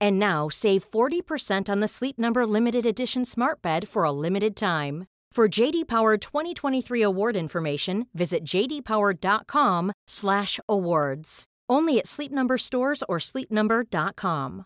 [0.00, 4.56] And now save 40% on the Sleep Number limited edition Smart Bed for a limited
[4.56, 5.06] time.
[5.32, 11.44] For JD Power 2023 award information, visit jdpower.com/awards.
[11.68, 14.64] Only at Sleep Number stores or sleepnumber.com.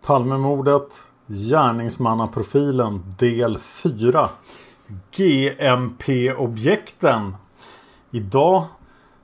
[0.00, 4.30] Palmemordet, gärningsmannaprofilen del 4.
[5.10, 7.34] GMP-objekten.
[8.10, 8.68] Idag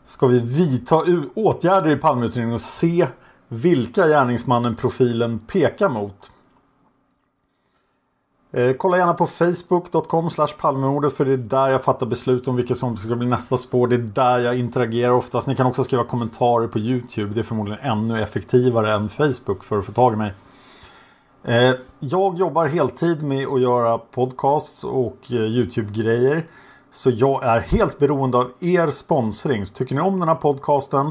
[0.07, 1.03] ska vi vidta
[1.35, 3.07] åtgärder i Palmeutredningen och se
[3.49, 6.31] vilka gärningsmannen-profilen pekar mot.
[8.53, 12.77] Eh, kolla gärna på facebook.com palmemordet för det är där jag fattar beslut om vilket
[12.77, 13.89] som ska bli nästa spår.
[13.89, 15.47] Det är där jag interagerar oftast.
[15.47, 17.35] Ni kan också skriva kommentarer på YouTube.
[17.35, 20.33] Det är förmodligen ännu effektivare än Facebook för att få tag i mig.
[21.45, 26.47] Eh, jag jobbar heltid med att göra podcasts och eh, YouTube-grejer.
[26.97, 29.67] Så jag är helt beroende av er sponsring.
[29.67, 31.11] Så tycker ni om den här podcasten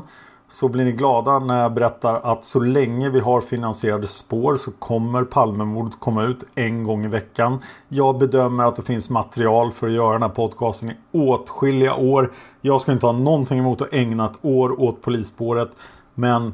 [0.49, 4.71] så blir ni glada när jag berättar att så länge vi har finansierade spår så
[4.71, 7.59] kommer Palmemordet komma ut en gång i veckan.
[7.87, 12.31] Jag bedömer att det finns material för att göra den här podcasten i åtskilliga år.
[12.61, 15.71] Jag ska inte ha någonting emot att ägna ett år åt polisspåret.
[16.13, 16.53] Men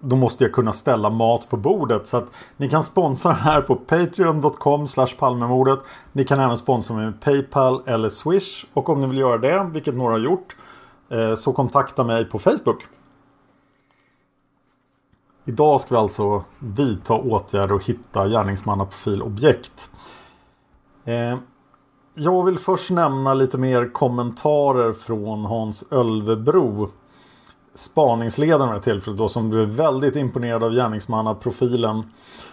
[0.00, 2.06] då måste jag kunna ställa mat på bordet.
[2.06, 4.86] Så att ni kan sponsra den här på patreon.com
[5.18, 5.78] palmemordet.
[6.12, 8.64] Ni kan även sponsra mig med Paypal eller Swish.
[8.72, 10.56] Och om ni vill göra det, vilket några har gjort,
[11.08, 12.86] eh, så kontakta mig på Facebook.
[15.44, 19.90] Idag ska vi alltså vidta åtgärder och hitta gärningsmannaprofilobjekt.
[21.04, 21.38] Eh,
[22.14, 26.90] jag vill först nämna lite mer kommentarer från Hans Ölvebro
[27.74, 32.04] spaningsledaren vid det tillfället då, som blev väldigt imponerad av gärningsmannaprofilen.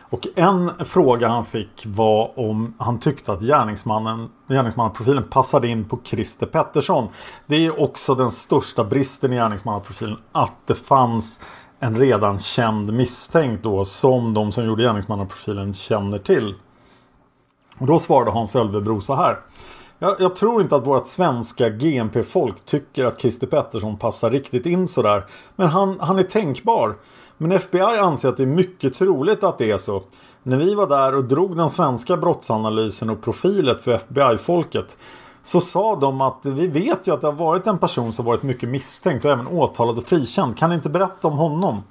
[0.10, 6.00] Och en fråga han fick var om han tyckte att gärningsmannen, gärningsmannaprofilen passade in på
[6.04, 7.08] Christer Pettersson.
[7.46, 11.40] Det är också den största bristen i gärningsmannaprofilen att det fanns
[11.80, 16.56] en redan känd misstänkt då som de som gjorde gärningsmannaprofilen känner till.
[17.80, 19.38] Och då svarade Hans Ölvebro så här.
[20.00, 24.88] Jag, jag, tror inte att vårt svenska GMP-folk tycker att Christer Pettersson passar riktigt in
[24.88, 25.26] sådär.
[25.56, 26.96] Men han, han är tänkbar.
[27.38, 30.04] Men FBI anser att det är mycket troligt att det är så.
[30.44, 34.98] När vi var där och drog den svenska brottsanalysen och profilet för FBI-folket
[35.44, 38.44] så sa de att vi vet ju att det har varit en person som varit
[38.44, 40.58] mycket misstänkt och även åtalad och frikänd.
[40.58, 41.84] Kan ni inte berätta om honom?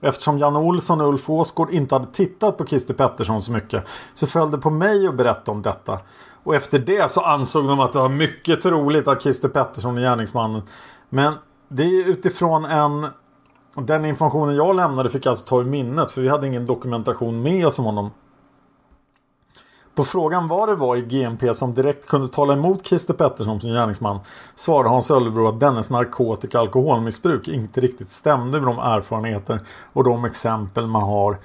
[0.00, 4.26] Eftersom Janne Olsson och Ulf Åsgård inte hade tittat på Christer Pettersson så mycket så
[4.26, 5.98] föll det på mig att berätta om detta.
[6.48, 10.00] Och efter det så ansåg de att det var mycket troligt att Christer Pettersson är
[10.00, 10.62] gärningsmannen.
[11.08, 11.34] Men
[11.68, 13.06] det är utifrån en...
[13.74, 17.42] Den informationen jag lämnade fick jag alltså ta i minnet för vi hade ingen dokumentation
[17.42, 18.10] med oss om honom.
[19.94, 23.70] På frågan vad det var i GMP som direkt kunde tala emot Christer Pettersson som
[23.70, 24.18] gärningsman
[24.54, 29.60] svarade Hans Ölvebro att dennes narkotika och alkoholmissbruk inte riktigt stämde med de erfarenheter
[29.92, 31.38] och de exempel man har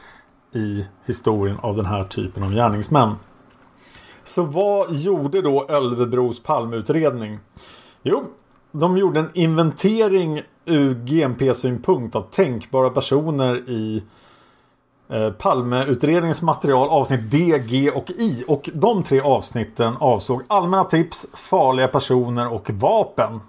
[0.54, 3.16] i historien av den här typen av gärningsmän.
[4.24, 7.40] Så vad gjorde då Ölvebros palmutredning?
[8.04, 8.24] Jo,
[8.72, 14.04] de gjorde en inventering ur GMP-synpunkt av tänkbara personer i
[15.10, 18.44] eh, Palmeutredningens material avsnitt D, G och I.
[18.48, 23.40] Och de tre avsnitten avsåg allmänna tips, farliga personer och vapen.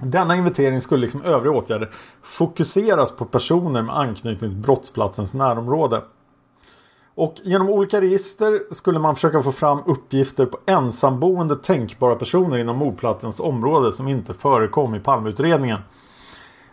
[0.00, 6.02] Denna inventering skulle liksom övriga åtgärder fokuseras på personer med anknytning till brottsplatsens närområde.
[7.14, 12.76] Och genom olika register skulle man försöka få fram uppgifter på ensamboende tänkbara personer inom
[12.76, 15.78] mordplatsens område som inte förekom i Palmeutredningen.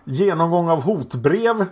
[0.03, 1.65] Genomgång av hotbrev,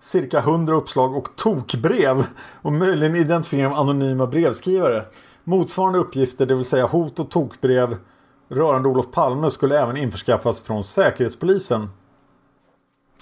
[0.00, 2.26] cirka 100 uppslag och tokbrev
[2.62, 5.04] och möjligen identifiering av anonyma brevskrivare.
[5.44, 7.96] Motsvarande uppgifter, det vill säga hot och tokbrev
[8.48, 11.88] rörande Olof Palme skulle även införskaffas från Säkerhetspolisen.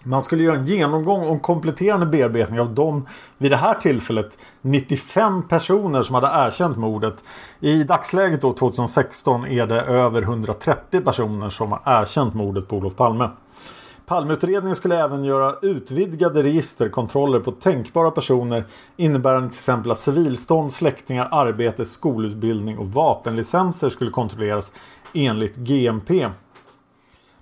[0.08, 3.06] Man skulle göra en genomgång och kompletterande bearbetning av de
[3.38, 7.25] vid det här tillfället 95 personer som hade erkänt mordet.
[7.61, 12.97] I dagsläget då 2016 är det över 130 personer som har erkänt mordet på Olof
[12.97, 13.31] Palme.
[14.06, 18.64] Palmeutredningen skulle även göra utvidgade registerkontroller på tänkbara personer
[18.97, 24.73] innebärande till exempel att civilstånd, släktingar, arbete, skolutbildning och vapenlicenser skulle kontrolleras
[25.14, 26.29] enligt GMP.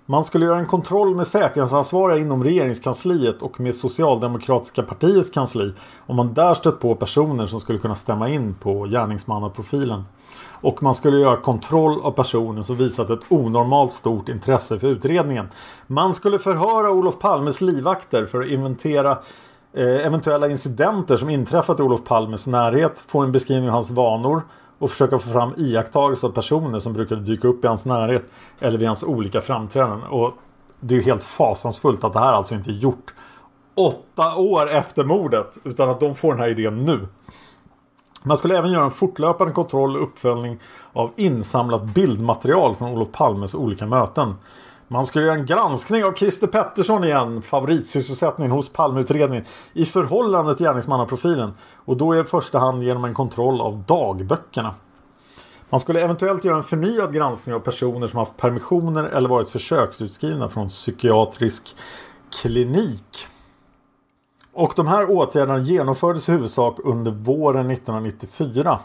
[0.07, 5.73] Man skulle göra en kontroll med säkerhetsansvariga inom regeringskansliet och med Socialdemokratiska partiets kansli
[6.05, 10.03] om man där stött på personer som skulle kunna stämma in på gärningsmannaprofilen.
[10.61, 15.47] Och man skulle göra kontroll av personer som visat ett onormalt stort intresse för utredningen.
[15.87, 19.11] Man skulle förhöra Olof Palmes livvakter för att inventera
[19.73, 24.41] eh, eventuella incidenter som inträffat i Olof Palmes närhet, få en beskrivning av hans vanor
[24.79, 28.23] och försöka få fram iakttagelser av personer som brukade dyka upp i hans närhet
[28.59, 30.09] eller vid hans olika framträdanden.
[30.09, 30.33] Och
[30.79, 33.13] det är ju helt fasansfullt att det här alltså inte är gjort
[33.75, 37.07] åtta år efter mordet utan att de får den här idén nu.
[38.23, 40.59] Man skulle även göra en fortlöpande kontroll och uppföljning
[40.93, 44.35] av insamlat bildmaterial från Olof Palmes olika möten.
[44.87, 50.65] Man skulle göra en granskning av Christer Pettersson igen, favoritsysselsättningen hos Palmeutredningen, i förhållande till
[50.65, 51.53] gärningsmannaprofilen.
[51.75, 54.75] Och då i första hand genom en kontroll av dagböckerna.
[55.69, 60.49] Man skulle eventuellt göra en förnyad granskning av personer som haft permissioner eller varit försöksutskrivna
[60.49, 61.75] från psykiatrisk
[62.41, 63.27] klinik.
[64.53, 68.79] Och de här åtgärderna genomfördes i huvudsak under våren 1994.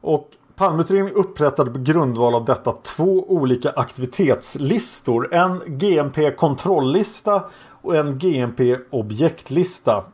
[0.00, 5.34] Och Palmeutredningen upprättade på grundval av detta två olika aktivitetslistor.
[5.34, 7.44] En GMP kontrolllista
[7.82, 10.04] och en GMP objektlista.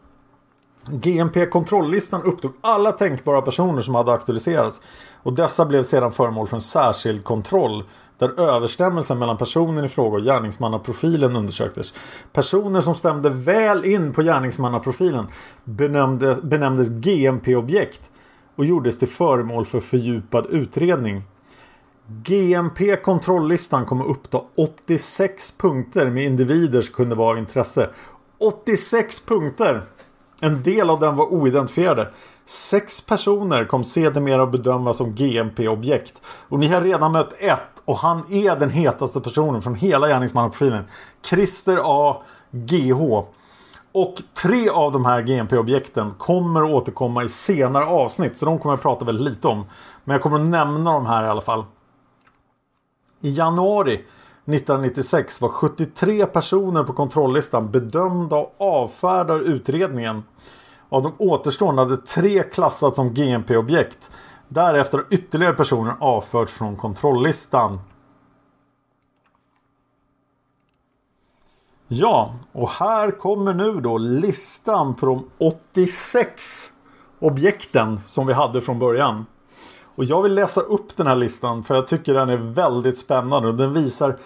[0.90, 4.82] GMP kontrolllistan upptog alla tänkbara personer som hade aktualiserats.
[5.22, 7.84] Och dessa blev sedan föremål för en särskild kontroll.
[8.18, 11.94] Där överstämmelsen mellan personen i fråga och gärningsmannaprofilen undersöktes.
[12.32, 15.26] Personer som stämde väl in på gärningsmannaprofilen
[15.64, 18.10] benämnde, benämndes GMP-objekt
[18.58, 21.22] och gjordes till föremål för fördjupad utredning.
[22.06, 27.90] GMP kontrolllistan kommer uppta 86 punkter med individer som kunde vara av intresse.
[28.38, 29.86] 86 punkter!
[30.40, 32.08] En del av dem var oidentifierade.
[32.46, 36.22] Sex personer kom sedermera att bedömas som GMP-objekt.
[36.48, 40.84] Och ni har redan mött ett och han är den hetaste personen från hela gärningsmannaprofilen.
[41.22, 42.22] Christer A.
[42.50, 43.22] GH.
[43.92, 48.36] Och tre av de här GMP-objekten kommer att återkomma i senare avsnitt.
[48.36, 49.64] Så de kommer jag prata väldigt lite om.
[50.04, 51.64] Men jag kommer att nämna de här i alla fall.
[53.20, 60.22] I januari 1996 var 73 personer på kontrolllistan bedömda och avfärdade utredningen.
[60.88, 64.10] Av de återstående hade tre klassats som GMP-objekt.
[64.48, 67.80] Därefter har ytterligare personer avförts från kontrolllistan.
[71.90, 76.70] Ja, och här kommer nu då listan på de 86
[77.18, 79.26] objekten som vi hade från början.
[79.94, 83.48] Och jag vill läsa upp den här listan för jag tycker den är väldigt spännande
[83.48, 84.18] och den visar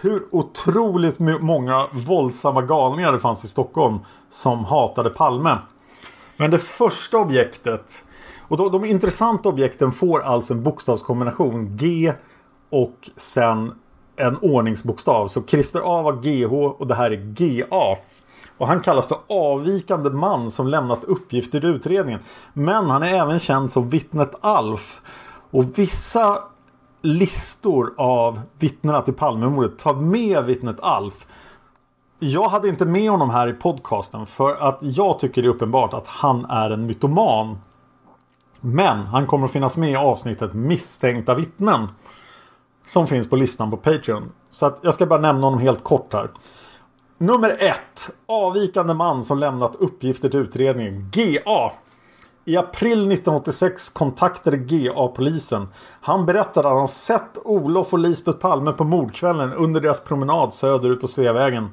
[0.00, 3.98] hur otroligt många våldsamma galningar det fanns i Stockholm
[4.30, 5.58] som hatade Palme.
[6.36, 8.04] Men det första objektet
[8.48, 12.12] och de, de intressanta objekten får alltså en bokstavskombination G
[12.70, 13.72] och sen
[14.16, 15.28] en ordningsbokstav.
[15.28, 17.96] Så Christer A var GH och det här är GA.
[18.58, 22.20] Och han kallas för avvikande man som lämnat uppgifter i utredningen.
[22.52, 25.00] Men han är även känd som vittnet Alf.
[25.50, 26.38] Och vissa
[27.02, 31.26] listor av vittnena till Palmemordet tar med vittnet Alf.
[32.18, 35.94] Jag hade inte med honom här i podcasten för att jag tycker det är uppenbart
[35.94, 37.58] att han är en mytoman.
[38.60, 41.88] Men han kommer att finnas med i avsnittet misstänkta vittnen.
[42.86, 44.32] Som finns på listan på Patreon.
[44.50, 46.30] Så att jag ska bara nämna honom helt kort här.
[47.18, 48.10] Nummer ett.
[48.26, 51.10] Avvikande man som lämnat uppgifter till utredningen.
[51.12, 51.72] GA.
[52.44, 55.68] I april 1986 kontaktade GA polisen.
[56.00, 61.00] Han berättade att han sett Olof och Lisbeth Palme på mordkvällen under deras promenad söderut
[61.00, 61.70] på Sveavägen.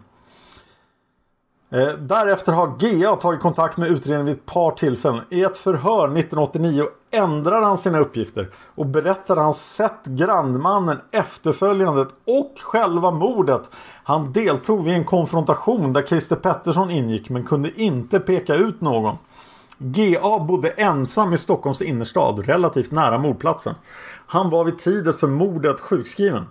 [1.74, 5.22] Eh, därefter har GA tagit kontakt med utredningen vid ett par tillfällen.
[5.30, 12.08] I ett förhör 1989 ändrade han sina uppgifter och berättade att han sett grannmannen efterföljandet
[12.25, 13.72] och själva mordet.
[14.03, 19.18] Han deltog vid en konfrontation där Christer Pettersson ingick men kunde inte peka ut någon.
[19.77, 23.75] GA bodde ensam i Stockholms innerstad, relativt nära mordplatsen.
[24.27, 26.46] Han var vid tiden för mordet sjukskriven.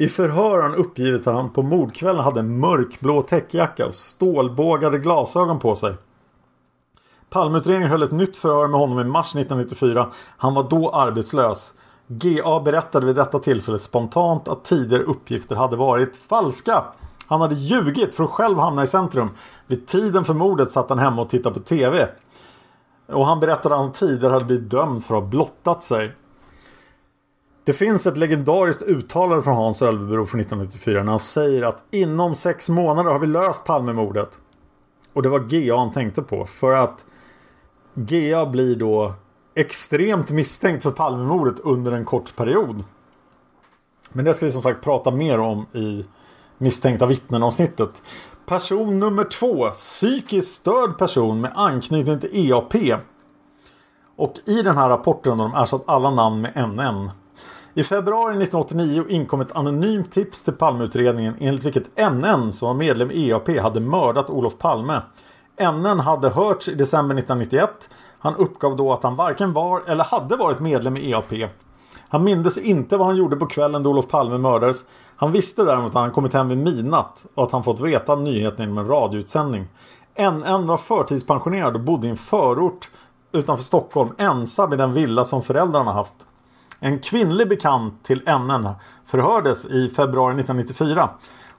[0.00, 4.98] I förhör har han uppgivit att han på mordkvällen hade en mörkblå täckjacka och stålbågade
[4.98, 5.94] glasögon på sig.
[7.30, 10.08] Palmeutredningen höll ett nytt förhör med honom i mars 1994.
[10.36, 11.74] Han var då arbetslös.
[12.06, 16.84] GA berättade vid detta tillfälle spontant att tidigare uppgifter hade varit falska.
[17.26, 19.30] Han hade ljugit för att själv hamna i centrum.
[19.66, 22.08] Vid tiden för mordet satt han hemma och tittade på TV.
[23.06, 26.14] Och han berättade att han tidigare hade blivit dömd för att ha blottat sig.
[27.68, 32.34] Det finns ett legendariskt uttalande från Hans Ölvebro från 1994 när han säger att inom
[32.34, 34.38] sex månader har vi löst Palmemordet.
[35.12, 37.06] Och det var GA han tänkte på för att
[37.94, 39.14] GA blir då
[39.54, 42.84] extremt misstänkt för Palmemordet under en kort period.
[44.12, 46.06] Men det ska vi som sagt prata mer om i
[46.58, 48.02] misstänkta vittnen avsnittet.
[48.46, 49.70] Person nummer två.
[49.70, 52.74] Psykiskt störd person med anknytning till EAP.
[54.16, 57.10] Och i den här rapporten har de ersatt alla namn med NN.
[57.74, 63.10] I februari 1989 inkom ett anonymt tips till Palmeutredningen enligt vilket NN som var medlem
[63.10, 65.02] i EAP hade mördat Olof Palme.
[65.60, 67.90] NN hade hörts i december 1991.
[68.18, 71.32] Han uppgav då att han varken var eller hade varit medlem i EAP.
[72.08, 74.84] Han mindes inte vad han gjorde på kvällen då Olof Palme mördades.
[75.16, 78.62] Han visste däremot att han kommit hem vid midnatt och att han fått veta nyheten
[78.64, 79.66] genom en radioutsändning.
[80.18, 82.90] NN var förtidspensionerad och bodde i en förort
[83.32, 86.26] utanför Stockholm ensam i den villa som föräldrarna haft.
[86.80, 88.68] En kvinnlig bekant till NN
[89.04, 91.10] förhördes i februari 1994.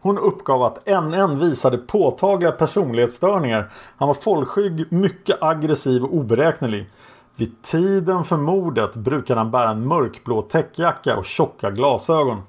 [0.01, 3.71] Hon uppgav att NN visade påtagliga personlighetsstörningar.
[3.97, 6.89] Han var folkskygg, mycket aggressiv och oberäknelig.
[7.35, 12.41] Vid tiden för mordet brukade han bära en mörkblå täckjacka och tjocka glasögon.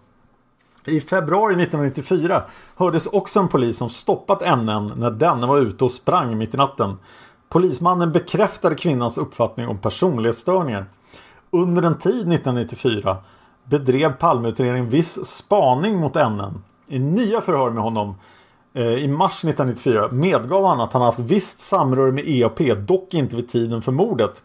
[0.84, 2.42] I februari 1994
[2.76, 6.56] hördes också en polis som stoppat NN när denne var ute och sprang mitt i
[6.56, 6.96] natten.
[7.48, 10.86] Polismannen bekräftade kvinnans uppfattning om personlighetsstörningar.
[11.50, 13.16] Under en tid 1994
[13.64, 16.62] bedrev Palmeutredningen viss spaning mot NN.
[16.86, 18.14] I nya förhör med honom
[18.74, 23.36] eh, i mars 1994 medgav han att han haft visst samröre med EAP, dock inte
[23.36, 24.42] vid tiden för mordet.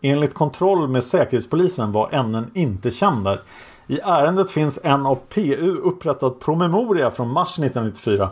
[0.00, 3.42] Enligt kontroll med Säkerhetspolisen var NN inte känd där.
[3.86, 8.30] I ärendet finns en av PU upprättad promemoria från mars 1994.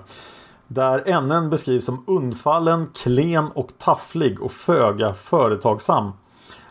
[0.67, 6.13] Där NN beskrivs som undfallen, klen och tafflig och föga företagsam.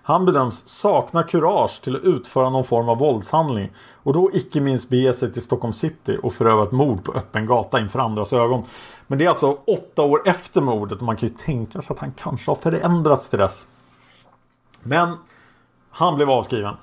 [0.03, 3.71] Han bedöms sakna kurage till att utföra någon form av våldshandling
[4.03, 7.45] och då icke minst bege sig till Stockholm city och föröva ett mord på öppen
[7.45, 8.63] gata inför andras ögon.
[9.07, 11.99] Men det är alltså åtta år efter mordet och man kan ju tänka sig att
[11.99, 13.65] han kanske har förändrats till dess.
[14.83, 15.17] Men
[15.89, 16.75] han blev avskriven.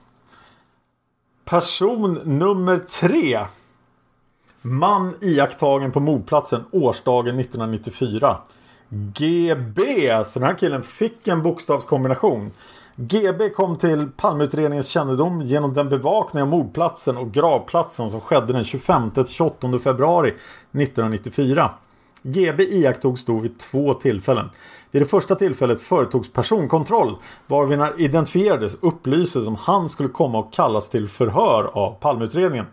[1.45, 3.47] Person nummer tre.
[4.63, 8.37] Man iakttagen på mordplatsen årsdagen 1994.
[8.89, 9.81] GB.
[10.25, 12.51] Så den här killen fick en bokstavskombination.
[13.01, 18.63] GB kom till Palmeutredningens kännedom genom den bevakning av mordplatsen och gravplatsen som skedde den
[18.63, 21.71] 25-28 februari 1994.
[22.23, 24.51] GB iakttogs då vid två tillfällen.
[24.91, 30.53] Vid det första tillfället företogs personkontroll varvid när identifierades upplystes om han skulle komma och
[30.53, 32.67] kallas till förhör av Palmeutredningen.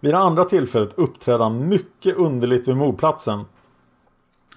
[0.00, 3.44] Vid det andra tillfället uppträdde han mycket underligt vid mordplatsen.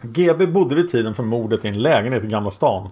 [0.01, 2.89] GB bodde vid tiden för mordet i en lägenhet i Gamla stan.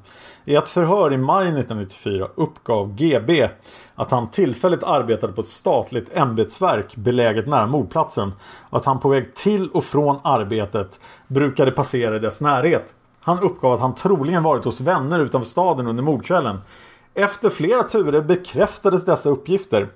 [0.50, 3.50] I ett förhör i maj 1994 uppgav GB
[3.96, 8.34] att han tillfälligt arbetade på ett statligt ämbetsverk beläget nära mordplatsen
[8.70, 12.94] och att han på väg till och från arbetet brukade passera i dess närhet.
[13.24, 16.58] Han uppgav att han troligen varit hos vänner utanför staden under mordkvällen.
[17.14, 19.88] Efter flera turer bekräftades dessa uppgifter.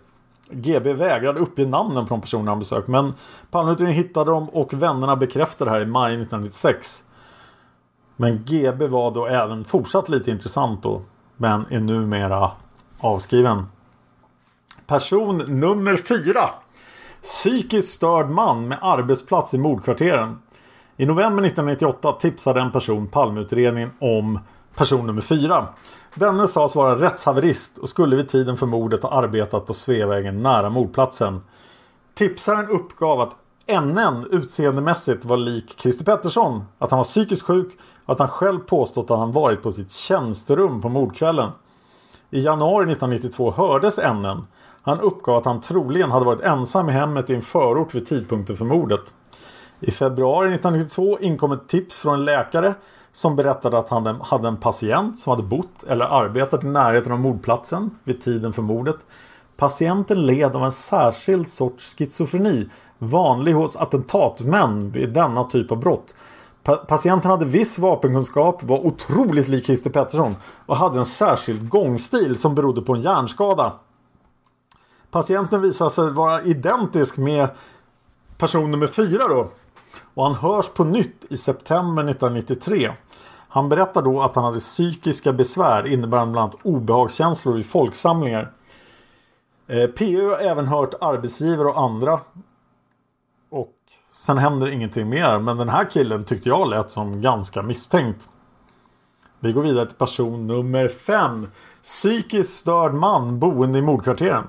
[0.49, 3.13] GB vägrade uppge namnen på de personer han besökt men
[3.51, 7.03] Palmeutredningen hittade dem och vännerna bekräftade det här i maj 1996.
[8.15, 11.01] Men GB var då även fortsatt lite intressant då
[11.37, 12.51] men är numera
[12.99, 13.65] avskriven.
[14.87, 16.49] Person nummer fyra.
[17.21, 20.39] Psykiskt störd man med arbetsplats i mordkvarteren.
[20.97, 24.39] I november 1998 tipsade en person Palmeutredningen om
[24.75, 25.67] person nummer fyra.
[26.15, 30.69] Denne sades vara rättshaverist och skulle vid tiden för mordet ha arbetat på Sveavägen nära
[30.69, 31.41] mordplatsen.
[32.13, 33.35] Tipsaren uppgav att
[33.83, 39.11] NN utseendemässigt var lik Christer Pettersson, att han var psykiskt sjuk att han själv påstått
[39.11, 41.51] att han varit på sitt tjänsterum på mordkvällen.
[42.29, 44.47] I januari 1992 hördes NN.
[44.81, 48.57] Han uppgav att han troligen hade varit ensam i hemmet i en förort vid tidpunkten
[48.57, 49.13] för mordet.
[49.79, 52.73] I februari 1992 inkom ett tips från en läkare
[53.11, 57.19] som berättade att han hade en patient som hade bott eller arbetat i närheten av
[57.19, 58.95] mordplatsen vid tiden för mordet.
[59.57, 66.15] Patienten led av en särskild sorts schizofreni vanlig hos attentatmän vid denna typ av brott.
[66.63, 72.37] Pa patienten hade viss vapenkunskap, var otroligt lik Christer Pettersson och hade en särskild gångstil
[72.37, 73.73] som berodde på en hjärnskada.
[75.11, 77.49] Patienten visade sig vara identisk med
[78.37, 79.47] person nummer fyra då.
[80.13, 82.91] Och han hörs på nytt i september 1993.
[83.47, 88.51] Han berättar då att han hade psykiska besvär innebärande bland annat obehagskänslor i folksamlingar.
[89.67, 92.19] Eh, PU har även hört arbetsgivare och andra.
[94.13, 95.39] Sen händer ingenting mer.
[95.39, 98.29] Men den här killen tyckte jag lät som ganska misstänkt.
[99.39, 101.47] Vi går vidare till person nummer 5.
[101.83, 104.43] Psykiskt störd man boende i mordkvarteren.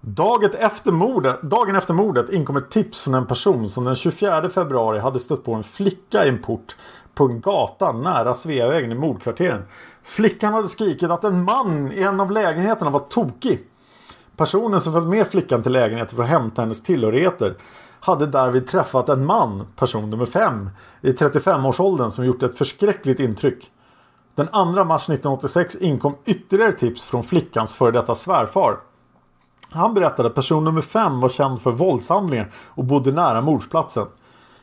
[0.00, 4.50] Dagen efter, mordet, dagen efter mordet inkom ett tips från en person som den 24
[4.50, 6.76] februari hade stött på en flicka i en port
[7.14, 9.62] på en gata nära Sveavägen i mordkvarteren.
[10.02, 13.58] Flickan hade skrikit att en man i en av lägenheterna var tokig.
[14.36, 17.56] Personen som följde med flickan till lägenheten för att hämta hennes tillhörigheter
[18.02, 23.70] hade därvid träffat en man, person nummer 5, i 35-årsåldern som gjort ett förskräckligt intryck.
[24.34, 28.76] Den 2 mars 1986 inkom ytterligare tips från flickans före detta svärfar.
[29.70, 34.06] Han berättade att person nummer 5 var känd för våldshandlingar och bodde nära mordsplatsen.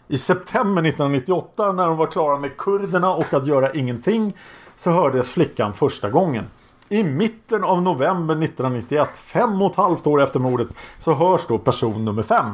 [0.08, 4.38] I september 1998 när de var klara med kurderna och att göra ingenting
[4.76, 6.46] så hördes flickan första gången.
[6.90, 11.58] I mitten av november 1991, fem och ett halvt år efter mordet, så hörs då
[11.58, 12.46] person nummer 5.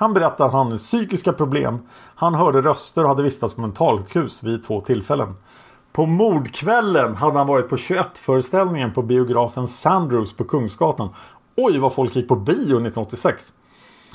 [0.00, 1.78] Han berättar att han hade psykiska problem.
[2.14, 5.34] Han hörde röster och hade vistats på mentalsjukhus vid två tillfällen.
[5.92, 11.08] På mordkvällen hade han varit på 21-föreställningen på biografen Sandrews på Kungsgatan.
[11.56, 13.52] Oj vad folk gick på bio 1986.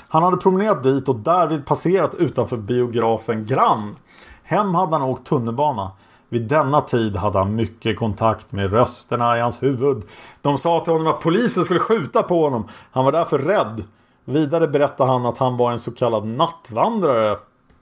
[0.07, 3.95] Han hade promenerat dit och därvid passerat utanför biografen Grand.
[4.43, 5.91] Hem hade han åkt tunnelbana.
[6.29, 10.03] Vid denna tid hade han mycket kontakt med rösterna i hans huvud.
[10.41, 12.67] De sa till honom att polisen skulle skjuta på honom.
[12.91, 13.83] Han var därför rädd.
[14.25, 17.37] Vidare berättar han att han var en så kallad nattvandrare.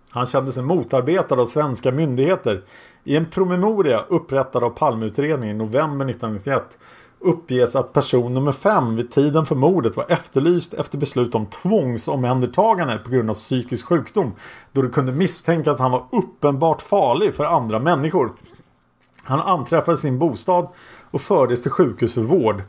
[0.10, 2.64] Han kände sig motarbetad av svenska myndigheter.
[3.04, 6.78] I en promemoria upprättad av Palmeutredningen i november 1991
[7.20, 12.98] uppges att person nummer 5 vid tiden för mordet var efterlyst efter beslut om tvångsomhändertagande
[12.98, 14.32] på grund av psykisk sjukdom.
[14.72, 18.32] Då det kunde misstänka att han var uppenbart farlig för andra människor.
[19.24, 20.68] Han anträffade sin bostad
[21.12, 22.62] och fördes till sjukhus för vård.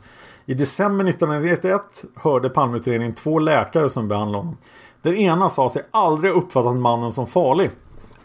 [0.45, 4.57] I december 1991 hörde Palmeutredningen två läkare som behandlade honom.
[5.01, 7.71] Den ena sa sig aldrig ha uppfattat mannen som farlig.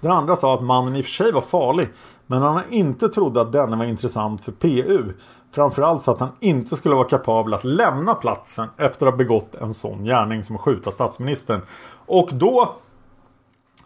[0.01, 1.89] Den andra sa att mannen i och för sig var farlig
[2.27, 5.13] men han inte trodde att denne var intressant för PU.
[5.53, 9.55] Framförallt för att han inte skulle vara kapabel att lämna platsen efter att ha begått
[9.55, 11.61] en sån gärning som att skjuta statsministern.
[12.07, 12.75] Och då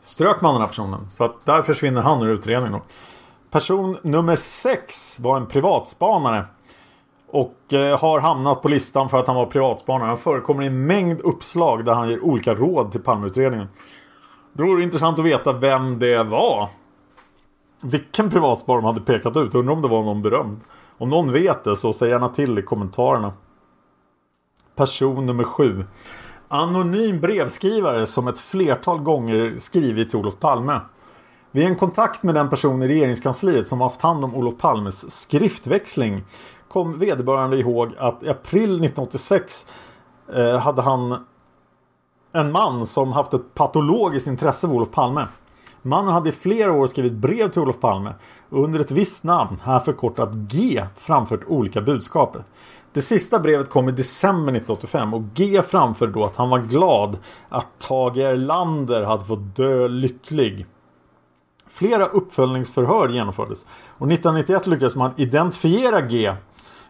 [0.00, 1.10] strök man den här personen.
[1.10, 2.80] Så att där försvinner han ur utredningen.
[3.50, 6.46] Person nummer 6 var en privatspanare.
[7.34, 10.08] Och eh, har hamnat på listan för att han var privatspanare.
[10.08, 13.68] Han förekommer i en mängd uppslag där han ger olika råd till Palmeutredningen.
[14.52, 16.68] Det vore intressant att veta vem det var.
[17.80, 19.54] Vilken privatspanare de hade pekat ut.
[19.54, 20.60] Undrar om det var någon berömd.
[20.98, 23.32] Om någon vet det så säg gärna till i kommentarerna.
[24.76, 25.84] Person nummer sju.
[26.48, 30.80] Anonym brevskrivare som ett flertal gånger skrivit till Olof Palme.
[31.50, 36.22] Vid en kontakt med den person i regeringskansliet som haft hand om Olof Palmes skriftväxling
[36.74, 39.66] kom vederbörande ihåg att i april 1986
[40.34, 41.24] eh, hade han
[42.32, 45.26] en man som haft ett patologiskt intresse för Olof Palme.
[45.82, 48.14] Mannen hade i flera år skrivit brev till Olof Palme
[48.50, 52.36] och under ett visst namn, här förkortat G, framfört olika budskap.
[52.92, 57.18] Det sista brevet kom i december 1985 och G framförde då att han var glad
[57.48, 60.66] att Tage Erlander hade fått dö lycklig.
[61.68, 63.66] Flera uppföljningsförhör genomfördes
[63.98, 66.34] och 1991 lyckades man identifiera G.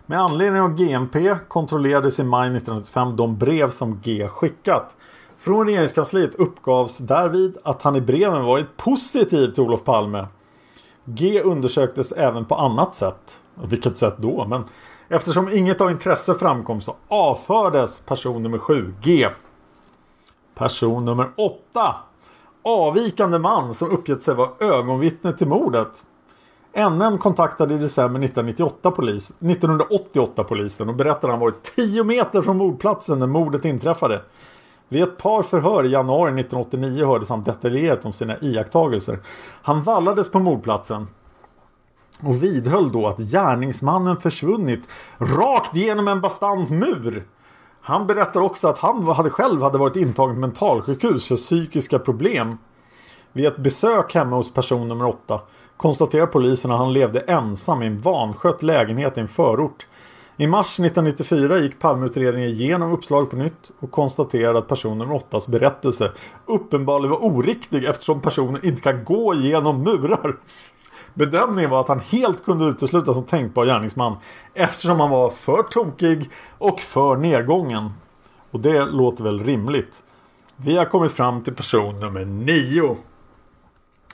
[0.07, 4.97] Med anledning av GMP kontrollerades i maj 1995 de brev som G skickat.
[5.38, 10.27] Från regeringskansliet uppgavs därvid att han i breven varit positiv till Olof Palme.
[11.05, 13.40] G undersöktes även på annat sätt.
[13.55, 14.47] Vilket sätt då?
[14.49, 14.64] Men
[15.09, 19.29] eftersom inget av intresse framkom så avfördes person nummer 7, G.
[20.55, 21.95] Person nummer 8.
[22.62, 26.05] Avvikande man som uppgett sig vara ögonvittne till mordet.
[26.77, 32.43] NN kontaktade i december 1998 polis, 1988 polisen och berättade att han varit 10 meter
[32.43, 34.23] från mordplatsen när mordet inträffade.
[34.89, 39.19] Vid ett par förhör i januari 1989 hördes han detaljerat om sina iakttagelser.
[39.63, 41.07] Han vallades på mordplatsen
[42.21, 47.27] och vidhöll då att gärningsmannen försvunnit rakt genom en bastant mur.
[47.81, 52.59] Han berättar också att han hade själv hade varit intagen på mentalsjukhus för psykiska problem.
[53.33, 55.41] Vid ett besök hemma hos person nummer 8
[55.77, 59.87] konstaterar polisen att han levde ensam i en vanskött lägenhet i en förort.
[60.37, 65.51] I mars 1994 gick Palmeutredningen igenom uppslaget på nytt och konstaterade att person nummer 8s
[65.51, 66.13] berättelse
[66.47, 70.37] uppenbarligen var oriktig eftersom personen inte kan gå igenom murar.
[71.15, 74.17] Bedömningen var att han helt kunde uteslutas som tänkbar gärningsman
[74.55, 77.91] eftersom han var för tokig och för nedgången.
[78.51, 80.03] Och det låter väl rimligt.
[80.57, 82.97] Vi har kommit fram till person nummer 9.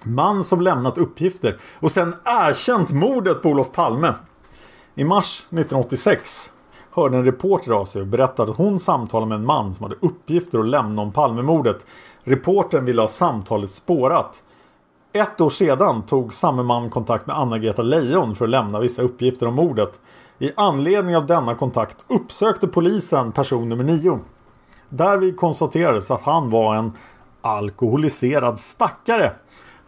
[0.03, 4.15] Man som lämnat uppgifter och sen erkänt mordet på Olof Palme.
[4.95, 6.53] I mars 1986
[6.91, 9.97] hörde en reporter av sig och berättade att hon samtalade med en man som hade
[10.01, 11.87] uppgifter att lämna om Palmemordet.
[12.25, 14.43] Reporten ville ha samtalet spårat.
[15.13, 19.47] Ett år sedan tog samme man kontakt med Anna-Greta Leijon för att lämna vissa uppgifter
[19.47, 20.01] om mordet.
[20.39, 24.21] I anledning av denna kontakt uppsökte polisen person nummer 9.
[24.89, 26.93] Därvid konstaterades att han var en
[27.41, 29.33] alkoholiserad stackare.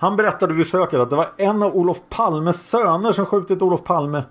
[0.03, 3.85] Han berättade vid söket att det var en av Olof Palmes söner som skjutit Olof
[3.85, 4.23] Palme.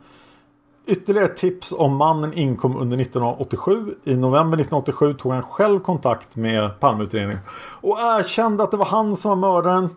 [0.85, 3.95] Ytterligare tips om mannen inkom under 1987.
[4.03, 7.39] I november 1987 tog han själv kontakt med Palmeutredningen
[7.81, 9.89] och erkände att det var han som var mördaren.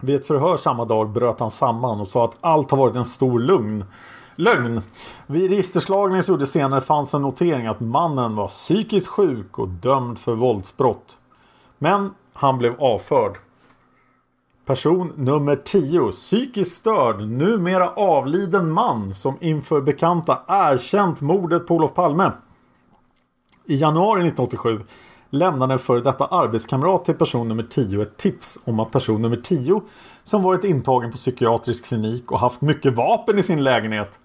[0.00, 3.04] Vid ett förhör samma dag bröt han samman och sa att allt har varit en
[3.04, 3.84] stor lugn.
[4.36, 4.82] Lögn!
[5.26, 10.18] Vid registerslagningen som gjordes senare fanns en notering att mannen var psykiskt sjuk och dömd
[10.18, 11.18] för våldsbrott.
[11.78, 13.43] Men han blev avförd.
[14.66, 16.10] Person nummer 10.
[16.10, 22.32] Psykiskt störd, numera avliden man som inför bekanta erkänt mordet på Olof Palme.
[23.66, 24.80] I januari 1987
[25.30, 29.36] lämnade en före detta arbetskamrat till person nummer 10 ett tips om att person nummer
[29.36, 29.82] 10
[30.22, 34.18] som varit intagen på psykiatrisk klinik och haft mycket vapen i sin lägenhet.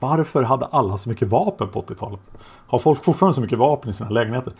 [0.00, 2.20] Varför hade alla så mycket vapen på 80-talet?
[2.66, 4.52] Har folk fortfarande så mycket vapen i sina lägenheter?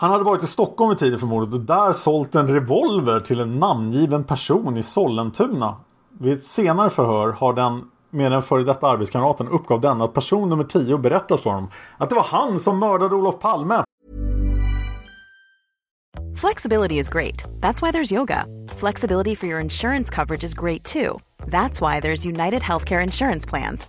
[0.00, 3.40] Han hade varit i Stockholm vid tiden för mordet och där sålt en revolver till
[3.40, 5.76] en namngiven person i Sollentuna.
[6.18, 10.48] Vid ett senare förhör har den med den före detta arbetskamraten uppgav den att person
[10.48, 13.84] nummer 10 berättat för honom att det var han som mördade Olof Palme.
[16.36, 17.44] Flexibility is great.
[17.60, 18.44] That's why there's yoga.
[18.76, 21.18] Flexibility for your insurance coverage is great too.
[21.46, 23.88] That's why there's United Healthcare Insurance Plans.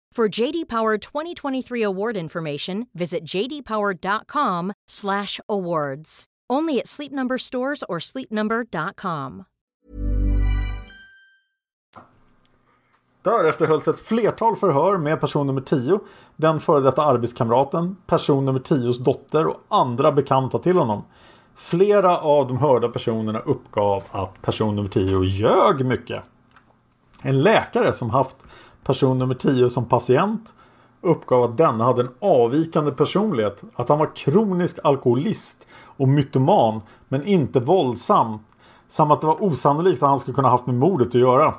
[0.15, 6.23] For JD Power 2023 award information, visit jdpower.com/awards.
[6.53, 9.43] Only at Sleep Number stores or sleepnumber.com.
[13.23, 15.99] Därefter hölls ett flertal förhör med person nummer 10,
[16.35, 21.03] den före detta arbetskamraten, person nummer 10s dotter och andra bekanta till honom.
[21.55, 26.23] Flera av de hörda personerna uppgav att person nummer 10 ljög mycket.
[27.21, 28.35] En läkare som haft
[28.83, 30.53] person nummer 10 som patient
[31.01, 33.63] uppgav att denna hade en avvikande personlighet.
[33.75, 38.39] Att han var kronisk alkoholist och mytoman men inte våldsam.
[38.87, 41.53] Samt att det var osannolikt att han skulle kunna haft med mordet att göra.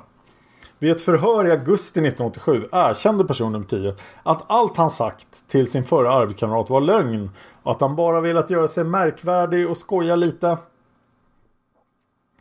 [0.79, 5.71] Vid ett förhör i augusti 1987 erkände person nummer 10 att allt han sagt till
[5.71, 7.31] sin förra arbetskamrat var lögn
[7.63, 10.59] och att han bara velat göra sig märkvärdig och skoja lite.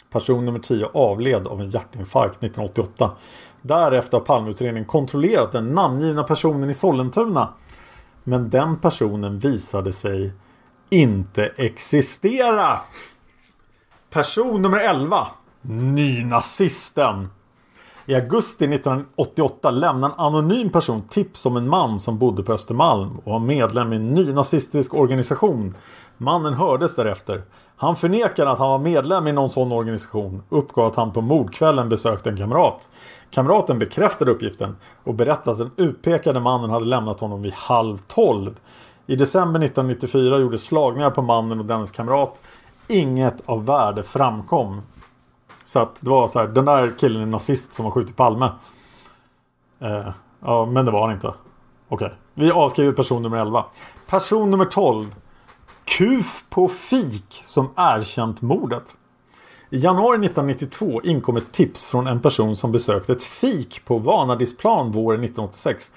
[0.09, 3.11] Person nummer 10 avled av en hjärtinfarkt 1988.
[3.61, 7.53] Därefter har Palmeutredningen kontrollerat den namngivna personen i Sollentuna.
[8.23, 10.33] Men den personen visade sig
[10.89, 12.79] inte existera.
[14.09, 15.27] Person nummer 11.
[15.61, 17.27] Nynazisten.
[18.05, 23.17] I augusti 1988 lämnade en anonym person tips om en man som bodde på Östermalm
[23.23, 25.77] och var medlem i en ny nazistisk organisation.
[26.17, 27.43] Mannen hördes därefter.
[27.75, 31.89] Han förnekade att han var medlem i någon sån organisation uppgav att han på mordkvällen
[31.89, 32.89] besökte en kamrat.
[33.31, 38.55] Kamraten bekräftade uppgiften och berättade att den utpekade mannen hade lämnat honom vid halv tolv.
[39.07, 42.41] I december 1994 gjordes slagningar på mannen och dennes kamrat.
[42.87, 44.81] Inget av värde framkom.
[45.71, 48.51] Så att det var så här, den där killen är nazist som har skjutit Palme.
[49.79, 51.27] Eh, ja, men det var han inte.
[51.27, 51.35] Okej,
[51.89, 52.09] okay.
[52.33, 53.65] vi avskriver person nummer 11.
[54.07, 55.15] Person nummer 12.
[55.85, 58.83] Kuf på fik som erkänt mordet.
[59.69, 64.91] I januari 1992 inkom ett tips från en person som besökte ett fik på Vanadisplan
[64.91, 65.91] våren 1986.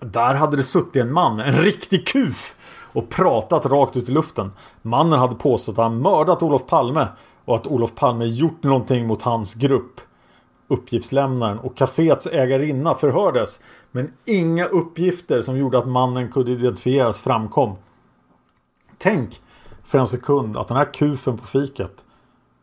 [0.00, 2.56] Där hade det suttit en man, en riktig kuf
[2.92, 4.52] och pratat rakt ut i luften.
[4.82, 7.08] Mannen hade påstått att han mördat Olof Palme
[7.44, 10.00] och att Olof Palme gjort någonting mot hans grupp.
[10.68, 17.76] Uppgiftslämnaren och kaféets ägarinna förhördes men inga uppgifter som gjorde att mannen kunde identifieras framkom.
[18.98, 19.40] Tänk
[19.84, 22.04] för en sekund att den här kufen på fiket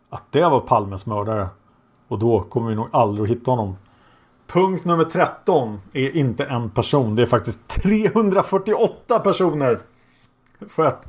[0.09, 1.47] att det var Palmes mördare.
[2.07, 3.77] Och då kommer vi nog aldrig att hitta honom.
[4.47, 7.15] Punkt nummer 13 är inte en person.
[7.15, 9.79] Det är faktiskt 348 personer.
[10.67, 11.07] För att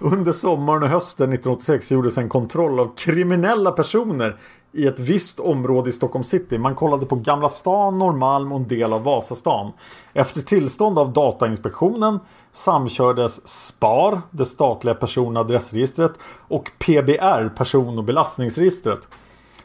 [0.00, 4.36] under sommaren och hösten 1986 gjordes en kontroll av kriminella personer
[4.72, 6.58] i ett visst område i Stockholm city.
[6.58, 9.72] Man kollade på Gamla stan, Norrmalm och en del av Vasastan.
[10.12, 12.18] Efter tillstånd av Datainspektionen
[12.52, 16.12] samkördes SPAR, det statliga person och adressregistret
[16.48, 19.08] och PBR, person och belastningsregistret.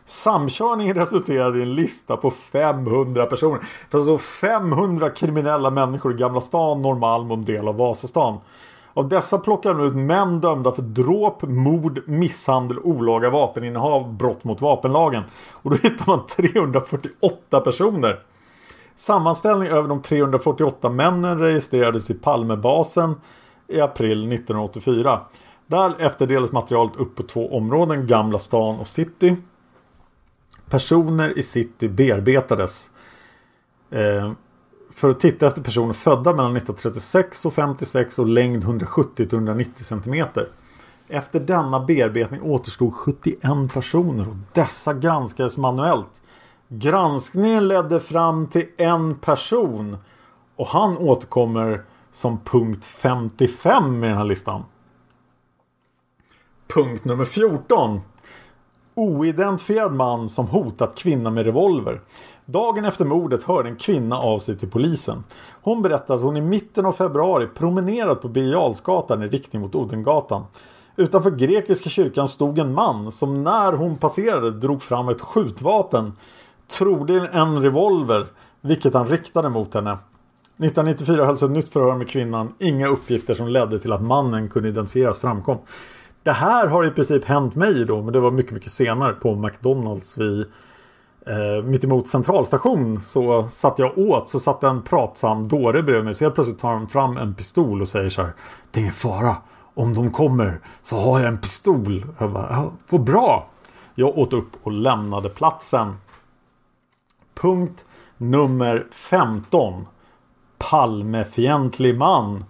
[0.05, 3.59] Samkörningen resulterade i en lista på 500 personer.
[3.91, 8.37] Alltså 500 kriminella människor i Gamla stan, Norrmalm och en del av Vasastan.
[8.97, 14.62] Av dessa plockar de ut män dömda för dråp, mord, misshandel, olaga vapeninnehav, brott mot
[14.62, 15.23] vapenlagen.
[15.51, 18.19] Och då hittar man 348 personer.
[18.95, 23.15] Sammanställning över de 348 männen registrerades i Palmebasen
[23.67, 25.21] i april 1984.
[25.67, 29.36] Därefter delades materialet upp på två områden, Gamla stan och city.
[30.69, 32.91] Personer i city bearbetades.
[33.89, 34.31] Eh,
[34.95, 40.27] för att titta efter personer födda mellan 1936 och 56 och längd 170-190 cm.
[41.08, 43.39] Efter denna bearbetning återstod 71
[43.73, 46.21] personer och dessa granskades manuellt.
[46.67, 49.97] Granskningen ledde fram till en person
[50.55, 54.63] och han återkommer som punkt 55 i den här listan.
[56.67, 58.01] Punkt nummer 14.
[58.95, 62.01] Oidentifierad man som hotat kvinna med revolver.
[62.45, 65.23] Dagen efter mordet hörde en kvinna av sig till polisen.
[65.62, 70.43] Hon berättade att hon i mitten av februari promenerat på Birger i riktning mot Odengatan.
[70.95, 76.13] Utanför grekiska kyrkan stod en man som när hon passerade drog fram ett skjutvapen.
[76.67, 78.27] Troligen en revolver,
[78.62, 79.91] vilket han riktade mot henne.
[79.91, 82.53] 1994 hölls ett nytt förhör med kvinnan.
[82.60, 85.58] Inga uppgifter som ledde till att mannen kunde identifieras framkom.
[86.23, 89.36] Det här har i princip hänt mig då, men det var mycket, mycket senare på
[89.36, 90.45] McDonalds vid
[91.25, 96.15] eh, mittemot centralstation så satt jag åt så satt en pratsam dåre bredvid mig.
[96.15, 98.33] Så helt plötsligt tar han fram en pistol och säger så här.
[98.71, 99.38] Det är ingen fara.
[99.73, 102.05] Om de kommer så har jag en pistol.
[102.17, 103.47] Jag bara, ja, vad bra.
[103.95, 105.93] Jag åt upp och lämnade platsen.
[107.41, 107.85] Punkt
[108.17, 109.88] nummer 15.
[110.57, 112.45] Palmefientlig man.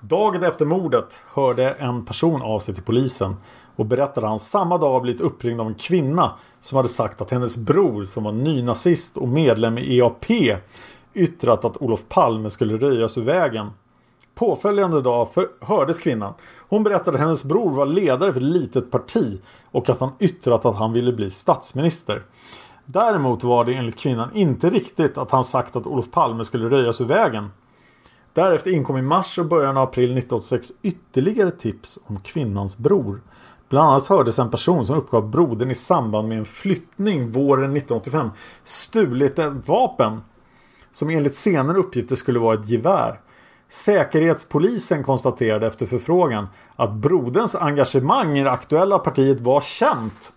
[0.00, 3.36] Dagen efter mordet hörde en person av sig till polisen
[3.76, 7.30] och berättade att han samma dag blivit uppringd av en kvinna som hade sagt att
[7.30, 10.30] hennes bror som var nynazist och medlem i EAP
[11.14, 13.70] yttrat att Olof Palme skulle röjas ur vägen.
[14.34, 15.28] Påföljande dag
[15.60, 16.34] hördes kvinnan.
[16.68, 20.64] Hon berättade att hennes bror var ledare för ett litet parti och att han yttrat
[20.64, 22.22] att han ville bli statsminister.
[22.86, 27.00] Däremot var det enligt kvinnan inte riktigt att han sagt att Olof Palme skulle röjas
[27.00, 27.50] ur vägen.
[28.32, 33.20] Därefter inkom i mars och början av april 1986 ytterligare tips om kvinnans bror.
[33.74, 38.30] Bland annat hördes en person som uppgav brodern i samband med en flyttning våren 1985
[38.64, 40.20] stulit ett vapen
[40.92, 43.20] som enligt senare uppgifter skulle vara ett gevär.
[43.68, 50.32] Säkerhetspolisen konstaterade efter förfrågan att broderns engagemang i det aktuella partiet var känt.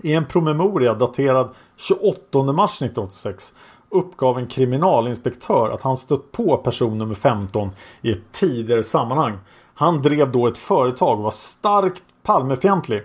[0.00, 3.54] I en promemoria daterad 28 mars 1986
[3.90, 7.70] uppgav en kriminalinspektör att han stött på person nummer 15
[8.02, 9.38] i ett tidigare sammanhang.
[9.74, 13.02] Han drev då ett företag och var starkt Palmefientlig.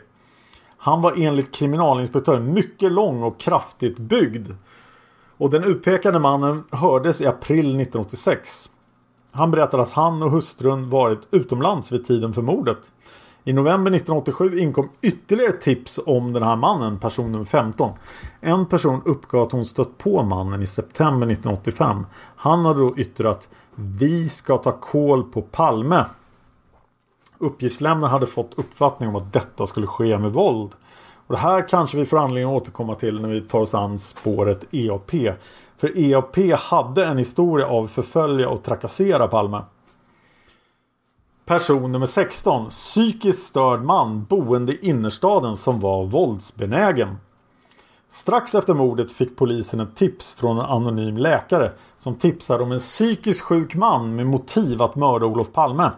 [0.77, 4.49] Han var enligt kriminalinspektören mycket lång och kraftigt byggd.
[5.37, 8.69] Och den utpekade mannen hördes i april 1986.
[9.31, 12.91] Han berättade att han och hustrun varit utomlands vid tiden för mordet.
[13.43, 17.91] I november 1987 inkom ytterligare tips om den här mannen, person nummer 15.
[18.41, 22.05] En person uppgav att hon stött på mannen i september 1985.
[22.35, 26.05] Han hade då yttrat Vi ska ta koll på Palme.
[27.37, 30.71] Uppgiftslämnaren hade fått uppfattning om att detta skulle ske med våld.
[31.27, 33.99] Och det här kanske vi får anledning att återkomma till när vi tar oss an
[33.99, 35.11] spåret EAP.
[35.77, 39.61] För EAP hade en historia av förfölja och trakassera Palme.
[41.45, 42.69] Person nummer 16.
[42.69, 47.17] Psykiskt störd man boende i innerstaden som var våldsbenägen.
[48.09, 52.77] Strax efter mordet fick polisen ett tips från en anonym läkare som tipsade om en
[52.77, 55.91] psykiskt sjuk man med motiv att mörda Olof Palme.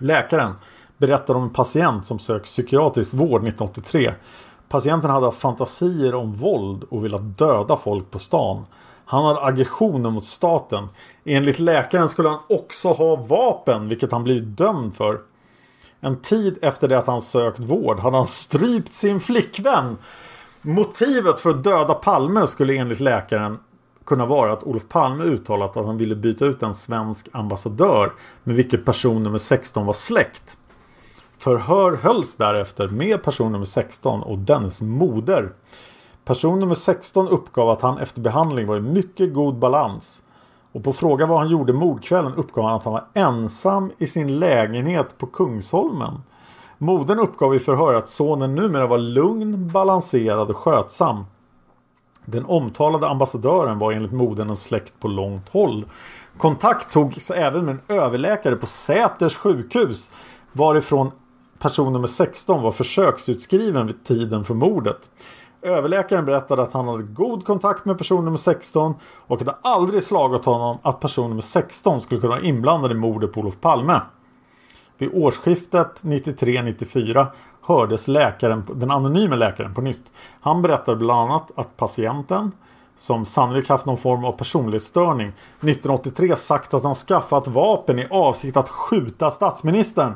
[0.00, 0.52] Läkaren
[0.98, 4.12] berättar om en patient som sökt psykiatrisk vård 1983.
[4.68, 8.66] Patienten hade haft fantasier om våld och velat döda folk på stan.
[9.04, 10.88] Han har aggressioner mot staten.
[11.24, 15.20] Enligt läkaren skulle han också ha vapen, vilket han blivit dömd för.
[16.00, 19.96] En tid efter det att han sökt vård hade han strypt sin flickvän.
[20.62, 23.58] Motivet för att döda Palme skulle enligt läkaren
[24.08, 28.12] kunna vara att Olof Palme uttalat att han ville byta ut en svensk ambassadör
[28.44, 30.56] med vilket person nummer 16 var släkt.
[31.38, 35.52] Förhör hölls därefter med person nummer 16 och dennes moder.
[36.24, 40.22] Person nummer 16 uppgav att han efter behandling var i mycket god balans.
[40.72, 44.38] Och på fråga vad han gjorde mordkvällen uppgav han att han var ensam i sin
[44.38, 46.22] lägenhet på Kungsholmen.
[46.78, 51.24] Modern uppgav i förhör att sonen numera var lugn, balanserad och skötsam.
[52.30, 55.84] Den omtalade ambassadören var enligt modern en släkt på långt håll.
[56.38, 60.10] Kontakt togs även med en överläkare på Säters sjukhus
[60.52, 61.10] varifrån
[61.58, 65.10] person nummer 16 var försöksutskriven vid tiden för mordet.
[65.62, 68.94] Överläkaren berättade att han hade god kontakt med person nummer 16
[69.26, 72.94] och att det aldrig slagit honom att person nummer 16 skulle kunna vara inblandad i
[72.94, 74.00] mordet på Olof Palme.
[74.98, 77.26] Vid årsskiftet 93-94
[77.68, 80.12] hördes läkaren, den anonyme läkaren på nytt.
[80.40, 82.52] Han berättade bland annat att patienten
[82.96, 88.56] som sannolikt haft någon form av personlighetsstörning 1983 sagt att han skaffat vapen i avsikt
[88.56, 90.12] att skjuta statsministern.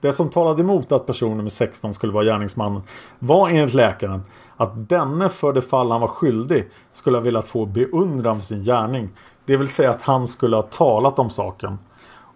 [0.00, 2.82] Det som talade emot att person nummer 16 skulle vara gärningsmannen
[3.18, 4.22] var enligt läkaren
[4.56, 8.64] att denne för det fall han var skyldig skulle ha velat få beundran för sin
[8.64, 9.08] gärning.
[9.44, 11.78] Det vill säga att han skulle ha talat om saken.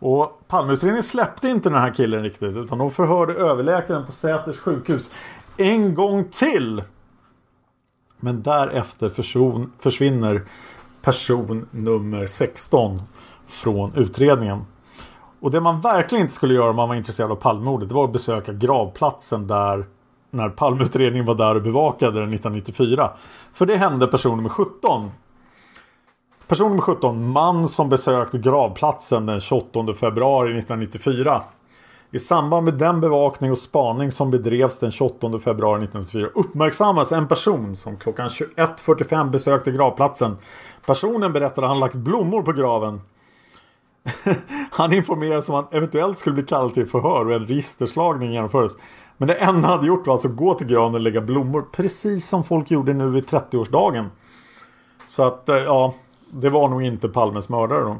[0.02, 5.10] Och Palmeutredningen släppte inte den här killen riktigt utan de förhörde överläkaren på Säters sjukhus
[5.56, 6.82] en gång till.
[8.20, 10.42] Men därefter försvon, försvinner
[11.02, 13.02] person nummer 16
[13.46, 14.64] från utredningen.
[15.40, 18.04] Och det man verkligen inte skulle göra om man var intresserad av Palmemordet det var
[18.04, 19.86] att besöka gravplatsen där
[20.30, 23.10] när Palmeutredningen var där och bevakade den 1994.
[23.52, 25.10] För det hände person nummer 17.
[26.52, 31.42] Person nummer 17, man som besökte gravplatsen den 28 februari 1994.
[32.10, 37.28] I samband med den bevakning och spaning som bedrevs den 28 februari 1994 uppmärksammas en
[37.28, 40.36] person som klockan 21.45 besökte gravplatsen.
[40.86, 43.00] Personen berättade att han lagt blommor på graven.
[44.70, 48.72] han informerades om att han eventuellt skulle bli kallad till förhör och en registerslagning genomfördes.
[49.16, 51.64] Men det enda han hade gjort var alltså att gå till graven och lägga blommor.
[51.72, 54.06] Precis som folk gjorde nu vid 30-årsdagen.
[55.06, 55.94] Så att eh, ja,
[56.34, 57.96] det var nog inte Palmes mördare då.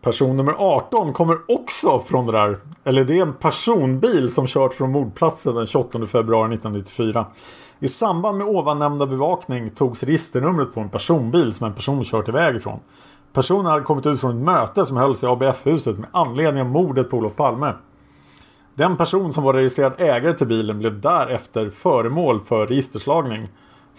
[0.00, 2.58] Person nummer 18 kommer också från det där.
[2.84, 7.26] Eller det är en personbil som kört från mordplatsen den 28 februari 1994.
[7.78, 12.56] I samband med ovannämnda bevakning togs registernumret på en personbil som en person kört iväg
[12.56, 12.80] ifrån.
[13.32, 17.10] Personen hade kommit ut från ett möte som hölls i ABF-huset med anledning av mordet
[17.10, 17.74] på Olof Palme.
[18.74, 23.48] Den person som var registrerad ägare till bilen blev därefter föremål för registerslagning.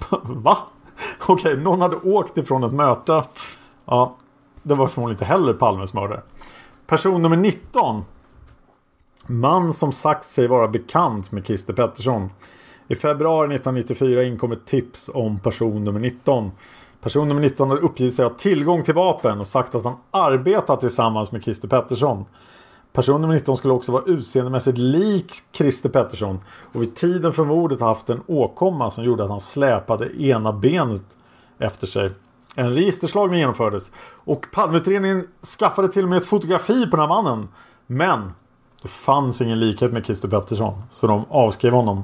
[0.24, 0.58] Va?
[1.28, 3.24] Okej, någon hade åkt ifrån ett möte.
[3.86, 4.16] Ja,
[4.64, 6.22] det var förmodligen inte heller Palmes mördare.
[6.88, 8.04] Person nummer 19.
[9.28, 12.30] Man som sagt sig vara bekant med Christer Pettersson.
[12.88, 16.52] I februari 1994 inkom ett tips om person nummer 19.
[17.02, 20.80] Person nummer 19 hade uppgivit sig ha tillgång till vapen och sagt att han arbetat
[20.80, 22.26] tillsammans med Christer Pettersson.
[22.94, 26.40] Person nummer 19 skulle också vara utseendemässigt lik Christer Pettersson
[26.74, 31.04] och vid tiden för mordet haft en åkomma som gjorde att han släpade ena benet
[31.58, 32.12] efter sig.
[32.56, 33.92] En registerslagning genomfördes
[34.26, 35.28] och Palmeutredningen
[35.60, 37.48] skaffade till och med ett fotografi på den här mannen.
[37.88, 38.32] Men
[38.82, 42.04] det fanns ingen likhet med Christer Pettersson så de avskrev honom.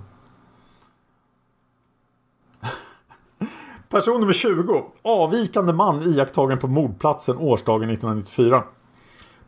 [3.90, 4.84] Person nummer 20.
[5.02, 8.64] Avvikande man iakttagen på mordplatsen årsdagen 1994.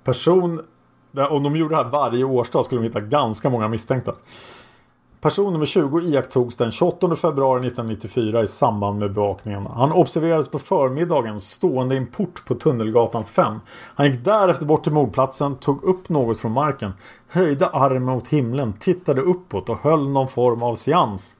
[0.04, 0.62] Person
[1.18, 4.14] om de gjorde det här varje årsdag skulle de hitta ganska många misstänkta.
[5.22, 9.66] Person nummer 20 iakttogs den 28 februari 1994 i samband med bevakningen.
[9.66, 13.60] Han observerades på förmiddagen stående i en port på Tunnelgatan 5.
[13.96, 16.92] Han gick därefter bort till mordplatsen, tog upp något från marken,
[17.28, 21.36] höjde armen mot himlen, tittade uppåt och höll någon form av seans.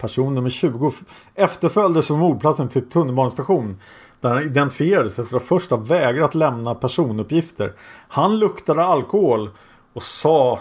[0.00, 0.92] Person nummer 20
[1.34, 3.76] efterföljdes från mordplatsen till tunnelbanestation
[4.22, 7.72] där han identifierades efter att först ha vägrat lämna personuppgifter.
[8.08, 9.50] Han luktade alkohol
[9.92, 10.58] och sa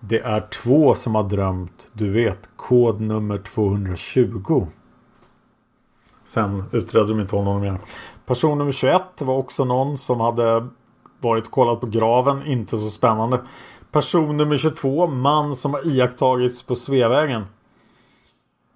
[0.00, 1.90] det är två som har drömt.
[1.92, 4.66] Du vet kod nummer 220.
[6.24, 7.78] Sen utredde de inte honom mer.
[8.26, 10.68] Person nummer 21 var också någon som hade
[11.20, 12.46] varit och kollat på graven.
[12.46, 13.40] Inte så spännande.
[13.92, 15.06] Person nummer 22.
[15.06, 17.44] Man som har iakttagits på Sveavägen.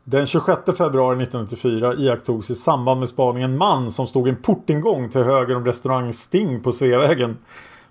[0.06, 4.42] Den 26 februari 1994 iakttogs i samband med spaningen en man som stod i en
[4.42, 7.38] portingång till höger om restaurang Sting på Sveavägen.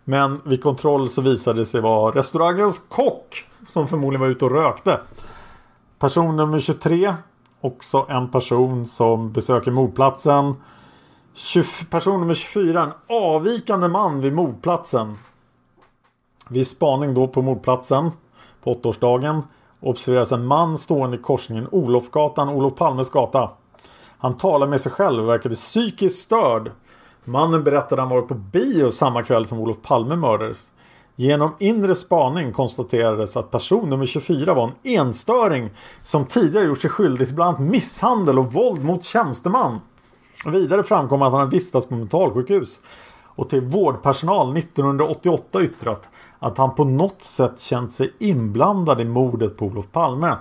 [0.04, 4.52] Men vid kontroll så visade det sig vara restaurangens kock som förmodligen var ute och
[4.52, 5.00] rökte.
[6.00, 7.14] Person nummer 23.
[7.62, 10.56] Också en person som besöker mordplatsen.
[11.90, 12.84] person nummer 24.
[12.84, 15.16] En avvikande man vid mordplatsen.
[16.50, 18.12] Vid spaning då på mordplatsen
[18.64, 19.42] på åttaårsdagen
[19.84, 23.50] observeras en man stående i korsningen Olofgatan Olof Palmes gata.
[24.18, 26.72] Han talar med sig själv och verkade psykiskt störd.
[27.24, 30.72] Mannen berättade att han varit på bio samma kväll som Olof Palme mördades.
[31.16, 35.70] Genom inre spaning konstaterades att person nummer 24 var en enstöring
[36.04, 39.82] som tidigare gjort sig skyldig till bland annat misshandel och våld mot tjänsteman.
[40.46, 42.82] Vidare framkom att han vistats på mentalsjukhus
[43.36, 46.10] och till vårdpersonal 1988 yttrat
[46.44, 50.36] att han på något sätt känt sig inblandad i mordet på Olof Palme.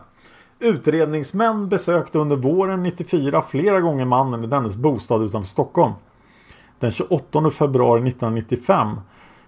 [0.59, 5.93] Utredningsmän besökte under våren 94 flera gånger mannen i dennes bostad utanför Stockholm.
[6.79, 9.01] Den 28 februari 1995,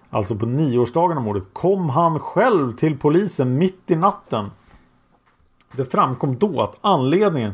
[0.09, 4.51] alltså på nioårsdagen av mordet, kom han själv till polisen mitt i natten.
[5.71, 7.53] Det framkom då att anledningen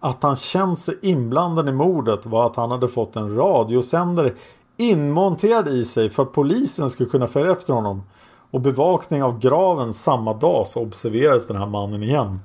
[0.00, 4.32] att han känt sig inblandad i mordet var att han hade fått en radiosändare
[4.76, 8.02] inmonterad i sig för att polisen skulle kunna följa efter honom.
[8.50, 12.40] Och bevakning av graven samma dag så observerades den här mannen igen.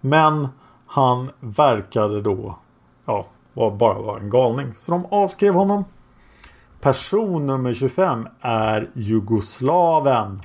[0.00, 0.48] Men
[0.86, 2.58] han verkade då
[3.06, 4.74] ja, bara vara en galning.
[4.74, 5.84] Så de avskrev honom.
[6.80, 10.42] Person nummer 25 är Jugoslaven.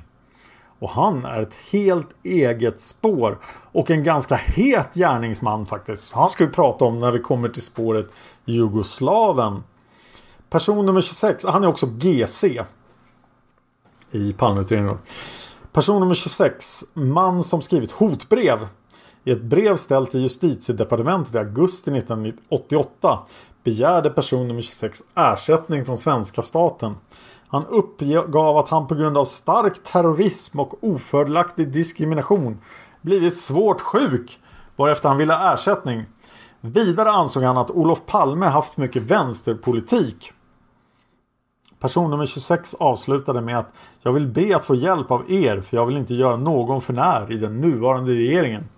[0.78, 3.38] Och han är ett helt eget spår.
[3.72, 6.12] Och en ganska het gärningsman faktiskt.
[6.12, 8.10] Han ska vi prata om när vi kommer till spåret
[8.44, 9.62] Jugoslaven.
[10.50, 12.62] Person nummer 26, han är också GC.
[14.12, 14.98] I Palmeutredningen.
[15.72, 18.68] Person nummer 26, man som skrivit hotbrev.
[19.24, 23.18] I ett brev ställt till justitiedepartementet i augusti 1988
[23.64, 26.94] begärde person nummer 26 ersättning från svenska staten.
[27.48, 32.58] Han uppgav att han på grund av stark terrorism och ofördelaktig diskrimination
[33.02, 34.38] blivit svårt sjuk
[34.76, 36.04] varefter han ville ha ersättning.
[36.60, 40.32] Vidare ansåg han att Olof Palme haft mycket vänsterpolitik.
[41.82, 43.72] Person nummer 26 avslutade med att
[44.02, 46.92] Jag vill be att få hjälp av er för jag vill inte göra någon för
[46.92, 48.68] när i den nuvarande regeringen.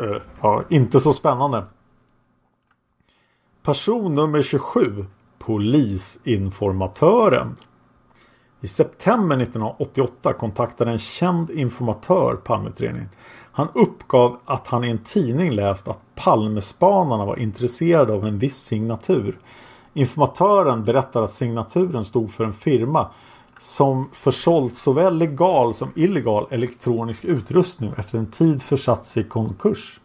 [0.00, 1.64] Uh, ja, inte så spännande.
[3.62, 5.06] Person nummer 27
[5.38, 7.56] Polisinformatören
[8.60, 13.08] I september 1988 kontaktade en känd informatör Palmeutredningen.
[13.52, 18.62] Han uppgav att han i en tidning läst att Palmespanarna var intresserade av en viss
[18.62, 19.38] signatur.
[19.94, 23.10] Informatören berättar att signaturen stod för en firma
[23.58, 30.00] som försålt såväl legal som illegal elektronisk utrustning och efter en tid försatts i konkurs.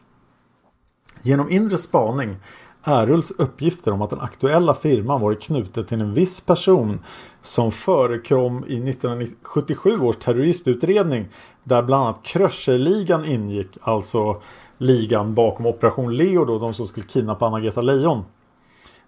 [1.21, 2.35] Genom inre spaning
[2.83, 6.99] erhölls uppgifter om att den aktuella firman varit knuten till en viss person
[7.41, 11.25] som förekom i 1977 års terroristutredning
[11.63, 14.41] där bland annat Kröcherligan ingick, alltså
[14.77, 18.23] ligan bakom Operation Leo då, de som skulle kidnappa Anna-Greta Leijon.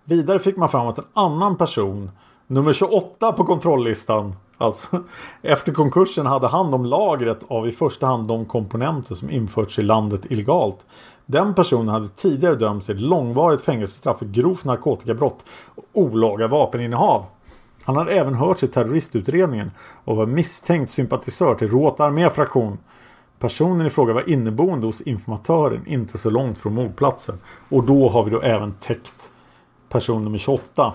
[0.09, 2.11] Vidare fick man fram att en annan person,
[2.47, 5.03] nummer 28 på kontrolllistan, alltså
[5.41, 9.81] efter konkursen hade hand om lagret av i första hand de komponenter som införts i
[9.81, 10.85] landet illegalt.
[11.25, 15.45] Den personen hade tidigare dömts till långvarigt fängelsestraff för grovt narkotikabrott
[15.75, 17.25] och olaga vapeninnehav.
[17.83, 19.71] Han hade även hörts i terroristutredningen
[20.05, 22.77] och var misstänkt sympatisör till Råta arméfraktion.
[23.39, 27.35] Personen i fråga var inneboende hos informatören inte så långt från mordplatsen.
[27.69, 29.31] Och då har vi då även täckt
[29.89, 30.93] person nummer 28.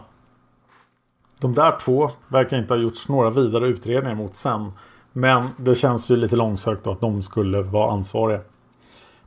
[1.38, 4.72] De där två verkar inte ha gjorts några vidare utredningar mot sen.
[5.12, 8.40] Men det känns ju lite långsökt att de skulle vara ansvariga.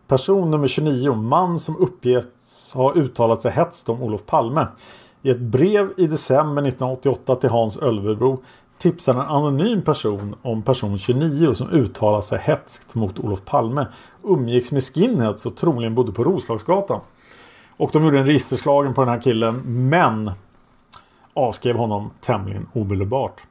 [0.07, 4.67] Person nummer 29, man som uppgetts ha uttalat sig hetst om Olof Palme.
[5.21, 8.43] I ett brev i december 1988 till Hans Ölvebro
[8.77, 13.87] tipsar en anonym person om person 29 som uttalar sig hetskt mot Olof Palme.
[14.23, 17.01] Umgicks med skinheads och troligen bodde på Roslagsgatan.
[17.77, 20.31] Och de gjorde en registerslagen på den här killen men
[21.33, 23.41] avskrev honom tämligen omedelbart.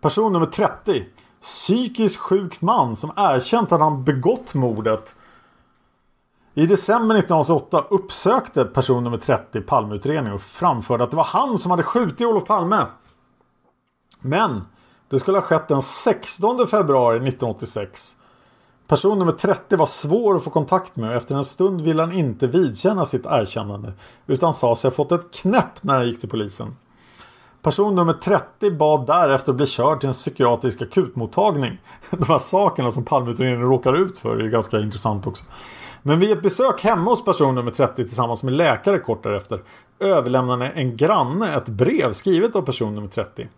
[0.00, 1.04] Person nummer 30.
[1.40, 5.14] Psykiskt sjukt man som erkänt att han begått mordet.
[6.54, 11.70] I december 1988 uppsökte person nummer 30 Palmeutredningen och framförde att det var han som
[11.70, 12.86] hade skjutit Olof Palme.
[14.20, 14.64] Men
[15.08, 18.16] det skulle ha skett den 16 februari 1986.
[18.86, 22.12] Person nummer 30 var svår att få kontakt med och efter en stund ville han
[22.12, 23.92] inte vidkänna sitt erkännande
[24.26, 26.76] utan sa sig ha fått ett knäpp när han gick till polisen.
[27.62, 31.78] Person nummer 30 bad därefter bli körd till en psykiatrisk akutmottagning.
[32.10, 35.44] De här sakerna som Palmeutredningen råkar ut för är ganska intressant också.
[36.02, 39.62] Men vid ett besök hemma hos person nummer 30 tillsammans med läkare kort därefter
[40.00, 43.48] överlämnade en granne ett brev skrivet av person nummer 30.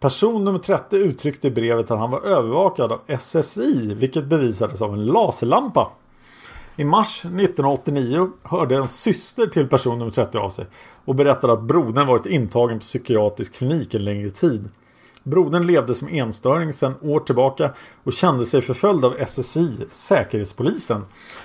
[0.00, 4.94] Person nummer 30 uttryckte i brevet att han var övervakad av SSI vilket bevisades av
[4.94, 5.90] en laserlampa.
[6.76, 10.66] I mars 1989 hörde en syster till person nummer 30 av sig
[11.04, 14.68] och berättade att brodern varit intagen på psykiatrisk klinik en längre tid.
[15.22, 17.70] Brodern levde som enstöring sedan år tillbaka
[18.04, 21.04] och kände sig förföljd av SSI, Säkerhetspolisen.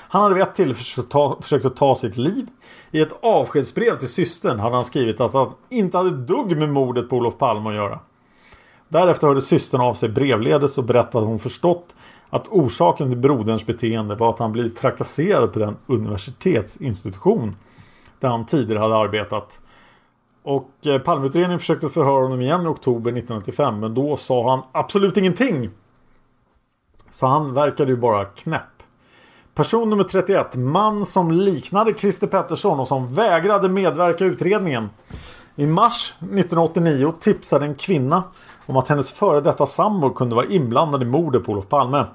[0.10, 2.48] Han hade vid ett tillfälle försökt att ta sitt liv.
[2.92, 7.10] I ett avskedsbrev till systern hade han skrivit att han inte hade dugg med mordet
[7.10, 8.00] på Olof Palme att göra.
[8.90, 11.96] Därefter hörde systern av sig brevledes och berättade att hon förstått
[12.30, 17.56] att orsaken till broderns beteende var att han blivit trakasserad på den universitetsinstitution
[18.20, 19.60] där han tidigare hade arbetat.
[20.44, 25.18] Och eh, Palmeutredningen försökte förhöra honom igen i oktober 1995 men då sa han absolut
[25.18, 25.70] ingenting.
[27.12, 28.62] Så han verkade ju bara knäpp.
[29.56, 30.56] Person nummer 31.
[30.56, 34.90] Man som liknade Christer Pettersson och som vägrade medverka i utredningen.
[35.56, 38.24] I mars 1989 tipsade en kvinna
[38.66, 42.06] om att hennes före detta sambo kunde vara inblandad i mordet på Olof Palme.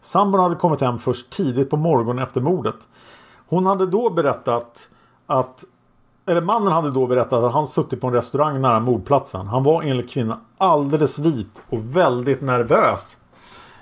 [0.00, 2.76] Sambon hade kommit hem först tidigt på morgonen efter mordet.
[3.48, 4.88] Hon hade då berättat
[5.26, 5.64] att
[6.26, 9.46] eller mannen hade då berättat att han suttit på en restaurang nära mordplatsen.
[9.46, 13.16] Han var enligt kvinnan alldeles vit och väldigt nervös.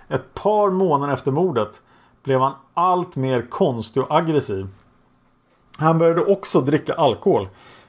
[0.08, 1.82] Ett par månader efter mordet
[2.24, 4.68] blev han allt mer konstig och aggressiv.
[5.78, 7.48] Han började också dricka alkohol.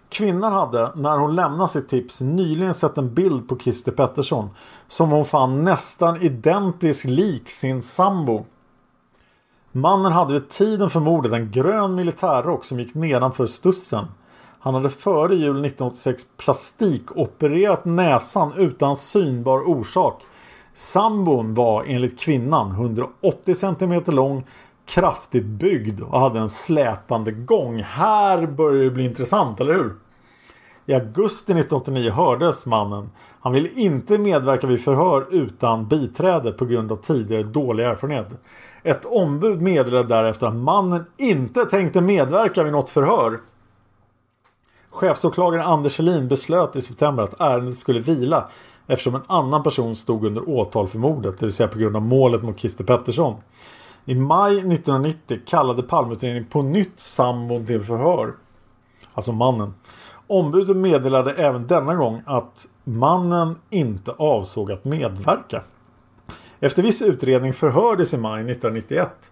[0.10, 4.50] Kvinnan hade när hon lämnade sitt tips nyligen sett en bild på Christer Pettersson
[4.88, 8.46] som hon fann nästan identisk lik sin sambo.
[9.72, 14.06] Mannen hade vid tiden för mordet en grön militärrock som gick nedanför stussen.
[14.60, 20.24] Han hade före jul 1986 plastikopererat näsan utan synbar orsak.
[20.74, 24.46] Sambon var enligt kvinnan 180 cm lång,
[24.88, 27.82] kraftigt byggd och hade en släpande gång.
[27.82, 29.96] Här börjar det bli intressant, eller hur?
[30.86, 33.10] I augusti 1989 hördes mannen.
[33.40, 38.28] Han ville inte medverka vid förhör utan biträde på grund av tidigare dålig erfarenhet.
[38.84, 43.40] Ett ombud meddelade därefter att mannen inte tänkte medverka vid något förhör.
[44.90, 48.50] Chefsåklagare Anders Helin beslöt i september att ärendet skulle vila
[48.88, 52.02] eftersom en annan person stod under åtal för mordet, det vill säga på grund av
[52.02, 53.36] målet mot Christer Pettersson.
[54.10, 58.34] I maj 1990 kallade Palmeutredningen på nytt sambon till förhör.
[59.14, 59.74] Alltså mannen.
[60.28, 65.64] Ombudet meddelade även denna gång att mannen inte avsåg att medverka.
[66.60, 69.32] Efter viss utredning förhördes i maj 1991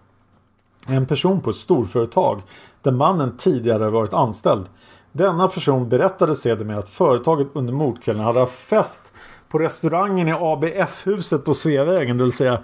[0.88, 2.42] en person på ett storföretag
[2.82, 4.66] där mannen tidigare varit anställd.
[5.12, 9.12] Denna person berättade sedermera att företaget under mordkvällen hade haft fest
[9.48, 12.62] på restaurangen i ABF-huset på Sveavägen, det vill säga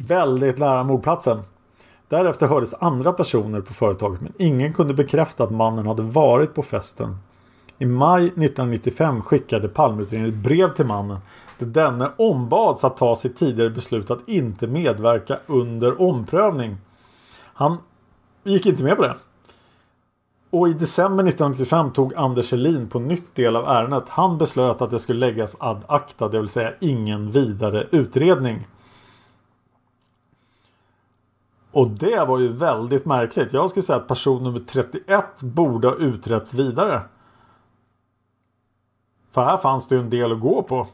[0.00, 1.38] väldigt nära mordplatsen.
[2.08, 6.62] Därefter hördes andra personer på företaget men ingen kunde bekräfta att mannen hade varit på
[6.62, 7.16] festen.
[7.78, 11.18] I maj 1995 skickade Palmeutredningen ett brev till mannen
[11.58, 16.76] där denne ombads att ta sitt tidigare beslut att inte medverka under omprövning.
[17.54, 17.76] Han
[18.44, 19.16] gick inte med på det.
[20.50, 24.04] Och i december 1995 tog Anders Helin på nytt del av ärendet.
[24.08, 28.66] Han beslöt att det skulle läggas ad acta, det vill säga ingen vidare utredning.
[31.72, 33.52] Och det var ju väldigt märkligt.
[33.52, 37.00] Jag skulle säga att person nummer 31 borde ha utretts vidare.
[39.30, 40.86] För här fanns det ju en del att gå på.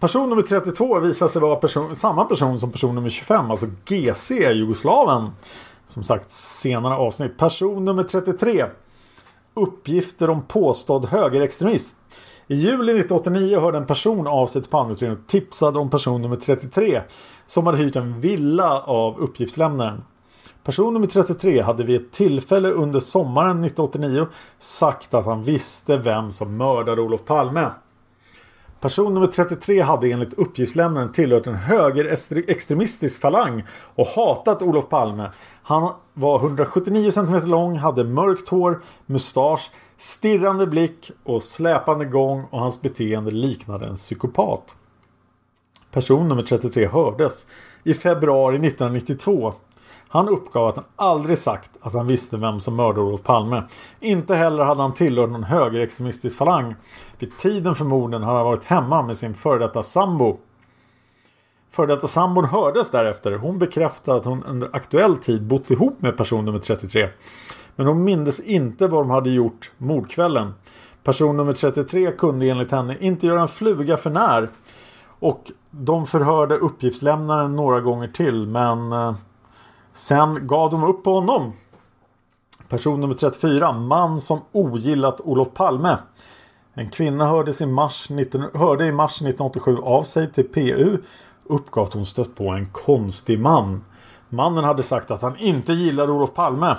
[0.00, 4.52] Person nummer 32 visar sig vara person, samma person som person nummer 25, alltså GC
[4.52, 5.30] Jugoslaven.
[5.86, 7.38] Som sagt, senare avsnitt.
[7.38, 8.66] Person nummer 33.
[9.54, 11.96] Uppgifter om påstådd högerextremism.
[12.46, 16.36] I juli 1989 hörde en person av sig till Palmeutredningen och tipsade om person nummer
[16.36, 17.02] 33
[17.48, 20.04] som hade hyrt en villa av uppgiftslämnaren.
[20.64, 24.26] Person nummer 33 hade vid ett tillfälle under sommaren 1989
[24.58, 27.70] sagt att han visste vem som mördade Olof Palme.
[28.80, 35.30] Person nummer 33 hade enligt uppgiftslämnaren tillhört en högerextremistisk falang och hatat Olof Palme.
[35.62, 42.60] Han var 179 cm lång, hade mörkt hår, mustasch, stirrande blick och släpande gång och
[42.60, 44.74] hans beteende liknade en psykopat.
[45.90, 47.46] Person nummer 33 hördes
[47.84, 49.52] i februari 1992
[50.10, 53.62] han uppgav att han aldrig sagt att han visste vem som mördade Olof Palme.
[54.00, 56.74] Inte heller hade han tillhört någon högerextremistisk falang.
[57.18, 60.38] Vid tiden för morden hade han varit hemma med sin före detta sambo.
[61.70, 63.32] Före detta sambon hördes därefter.
[63.32, 67.08] Hon bekräftade att hon under aktuell tid bott ihop med person nummer 33.
[67.76, 70.54] Men hon mindes inte vad de hade gjort mordkvällen.
[71.04, 74.48] Person nummer 33 kunde enligt henne inte göra en fluga för när.
[75.20, 79.14] Och de förhörde uppgiftslämnaren några gånger till men eh,
[79.98, 81.52] Sen gav de upp på honom.
[82.68, 83.72] Person nummer 34.
[83.72, 85.96] Man som ogillat Olof Palme.
[86.74, 90.98] En kvinna hördes i mars 19, hörde i mars 1987 av sig till PU.
[91.44, 93.84] Uppgav att hon stött på en konstig man.
[94.28, 96.76] Mannen hade sagt att han inte gillade Olof Palme.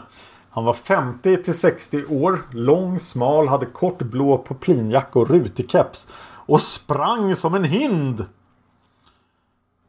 [0.50, 6.08] Han var 50 till 60 år, lång, smal, hade kort blå poplinjacka och rutig keps.
[6.22, 8.26] Och sprang som en hind.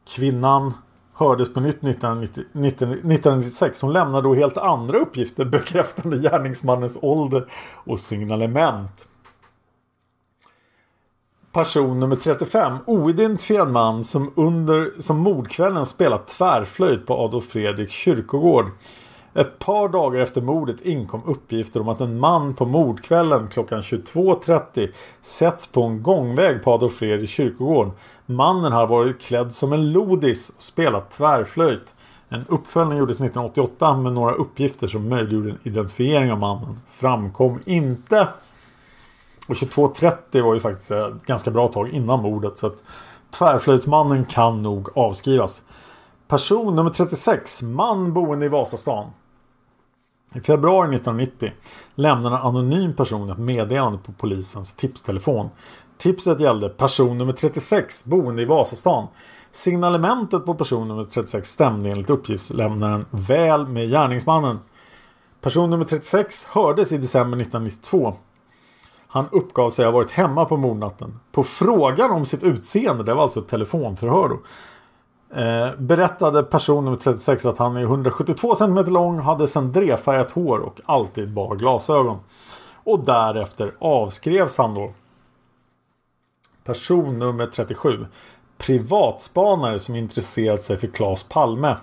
[0.07, 0.73] Kvinnan
[1.13, 3.81] hördes på nytt 1990, 1996.
[3.81, 9.07] Hon lämnar då helt andra uppgifter bekräftande gärningsmannens ålder och signalement.
[11.51, 12.77] Person nummer 35.
[12.85, 18.65] Oidentifierad man som under som mordkvällen spelat tvärflöjt på Adolf Fredrik kyrkogård.
[19.33, 24.89] Ett par dagar efter mordet inkom uppgifter om att en man på mordkvällen klockan 22.30
[25.21, 27.91] sätts på en gångväg på Adolf Fredrik kyrkogård
[28.35, 31.95] Mannen har varit klädd som en lodis och spelat tvärflöjt.
[32.29, 36.79] En uppföljning gjordes 1988 med några uppgifter som möjliggjorde en identifiering av mannen.
[36.87, 38.27] Framkom inte.
[39.47, 42.57] Och 22.30 var ju faktiskt ett ganska bra tag innan mordet.
[42.57, 42.77] Så att
[43.29, 45.63] tvärflöjtsmannen kan nog avskrivas.
[46.27, 47.61] Person nummer 36.
[47.61, 49.11] Man boende i Vasastan.
[50.35, 51.51] I februari 1990
[51.95, 55.49] lämnade en anonym person ett meddelande på polisens tipstelefon.
[56.01, 59.07] Tipset gällde person nummer 36 boende i Vasastan.
[59.51, 64.59] Signalementet på person nummer 36 stämde enligt uppgiftslämnaren väl med gärningsmannen.
[65.41, 68.13] Person nummer 36 hördes i december 1992.
[69.07, 71.19] Han uppgav sig ha varit hemma på mordnatten.
[71.31, 74.39] På frågan om sitt utseende, det var alltså ett telefonförhör då.
[75.41, 80.79] Eh, berättade person nummer 36 att han är 172 cm lång, hade sendréfärgat hår och
[80.85, 82.17] alltid bar glasögon.
[82.83, 84.93] Och därefter avskrevs han då
[86.63, 88.05] Person nummer 37.
[88.57, 91.77] Privatspanare som intresserat sig för Claes Palme.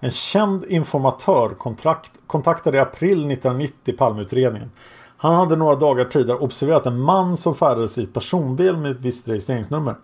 [0.00, 4.70] En känd informatör kontrakt, kontaktade i april 1990 Palmeutredningen.
[5.16, 9.00] Han hade några dagar tidigare observerat en man som färdades i ett personbil med ett
[9.00, 9.94] visst registreringsnummer.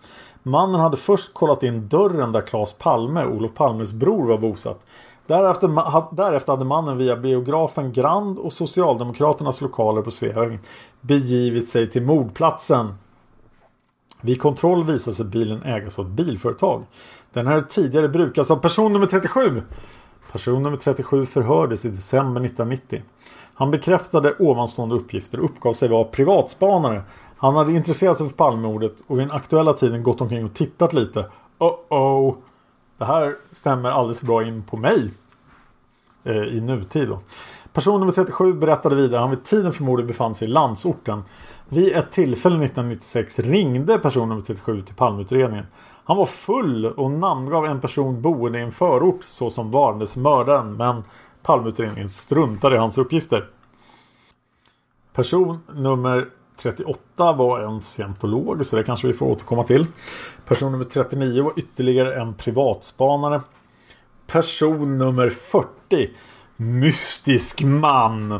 [0.43, 4.79] Mannen hade först kollat in dörren där Claes Palme, Olof Palmes bror, var bosatt.
[5.27, 10.59] Därefter, därefter hade mannen via biografen Grand och Socialdemokraternas lokaler på Sveavägen
[11.01, 12.93] begivit sig till mordplatsen.
[14.21, 16.85] Vid kontroll visade sig bilen ägas av ett bilföretag.
[17.33, 19.63] Den hade tidigare brukats av person nummer 37.
[20.31, 23.01] Person nummer 37 förhördes i december 1990.
[23.53, 27.03] Han bekräftade ovanstående uppgifter och uppgav sig vara privatspanare.
[27.37, 30.93] Han hade intresserat sig för Palmemordet och vid den aktuella tiden gått omkring och tittat
[30.93, 31.25] lite.
[31.57, 32.35] Oh oh.
[32.97, 35.11] Det här stämmer alldeles för bra in på mig.
[36.23, 37.19] Eh, I nutid då.
[37.73, 41.23] Person nummer 37 berättade vidare att han vid tiden för mordet befann sig i landsorten.
[41.73, 45.65] Vid ett tillfälle 1996 ringde person nummer 37 till Palmeutredningen.
[46.03, 51.03] Han var full och namngav en person boende i en förort såsom varandes mördaren men
[51.43, 53.49] Palmeutredningen struntade i hans uppgifter.
[55.13, 59.85] Person nummer 38 var en scientolog så det kanske vi får återkomma till.
[60.45, 63.41] Person nummer 39 var ytterligare en privatspanare.
[64.27, 66.09] Person nummer 40
[66.55, 68.39] Mystisk man.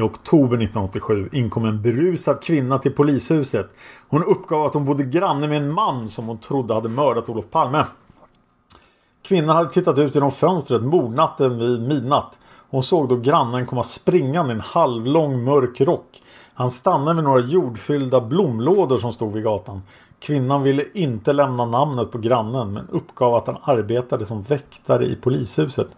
[0.00, 3.70] I oktober 1987 inkom en berusad kvinna till polishuset.
[4.08, 7.44] Hon uppgav att hon bodde granne med en man som hon trodde hade mördat Olof
[7.50, 7.86] Palme.
[9.22, 12.38] Kvinnan hade tittat ut genom fönstret mordnatten vid midnatt.
[12.70, 16.22] Hon såg då grannen komma springande i en halvlång mörk rock.
[16.54, 19.82] Han stannade vid några jordfyllda blomlådor som stod vid gatan.
[20.20, 25.16] Kvinnan ville inte lämna namnet på grannen men uppgav att han arbetade som väktare i
[25.16, 25.88] polishuset.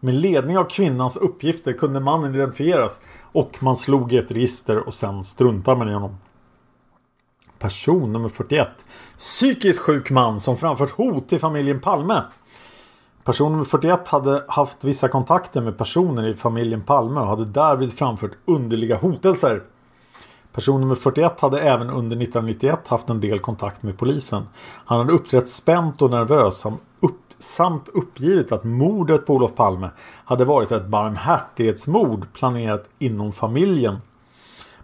[0.00, 3.00] Med ledning av kvinnans uppgifter kunde mannen identifieras
[3.32, 6.16] och man slog i ett register och sen struntade man i honom.
[7.58, 8.68] Person nummer 41.
[9.18, 12.22] Psykiskt sjuk man som framfört hot till familjen Palme.
[13.24, 17.92] Person nummer 41 hade haft vissa kontakter med personer i familjen Palme och hade därvid
[17.92, 19.62] framfört underliga hotelser.
[20.52, 24.42] Person nummer 41 hade även under 1991 haft en del kontakt med polisen.
[24.84, 26.64] Han hade uppträtt spänt och nervös
[27.00, 29.90] upp, samt uppgivit att mordet på Olof Palme
[30.24, 33.98] hade varit ett barmhärtighetsmord planerat inom familjen.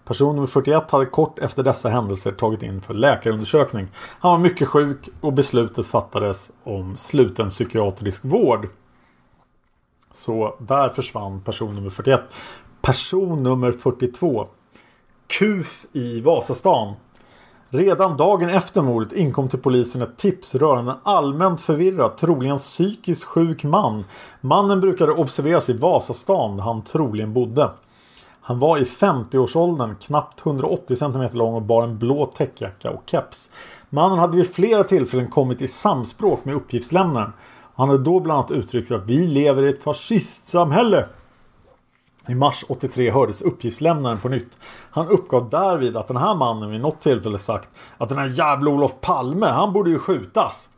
[0.04, 3.88] Person nummer 41 hade kort efter dessa händelser tagit in för läkarundersökning.
[3.94, 8.68] Han var mycket sjuk och beslutet fattades om sluten psykiatrisk vård.
[10.10, 12.20] Så där försvann person nummer 41.
[12.80, 14.48] Person nummer 42.
[15.38, 16.94] KUF i Vasastan.
[17.70, 23.24] Redan dagen efter mordet inkom till polisen ett tips rörande en allmänt förvirrad, troligen psykiskt
[23.24, 24.04] sjuk man.
[24.40, 27.70] Mannen brukade observeras i Vasastan där han troligen bodde.
[28.40, 33.50] Han var i 50-årsåldern, knappt 180 cm lång och bar en blå täckjacka och keps.
[33.90, 37.32] Mannen hade vid flera tillfällen kommit i samspråk med uppgiftslämnaren.
[37.74, 41.04] Han hade då bland annat uttryckt att vi lever i ett fascistsamhälle.
[42.28, 44.58] I mars 83 hördes uppgiftslämnaren på nytt.
[44.90, 48.70] Han uppgav därvid att den här mannen vid något tillfälle sagt att den här jävla
[48.70, 50.68] Olof Palme, han borde ju skjutas.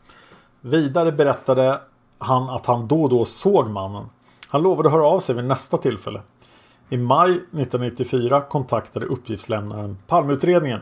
[0.60, 1.80] Vidare berättade
[2.18, 4.04] han att han då och då såg mannen.
[4.48, 6.22] Han lovade höra av sig vid nästa tillfälle.
[6.88, 10.80] I maj 1994 kontaktade uppgiftslämnaren Palmeutredningen.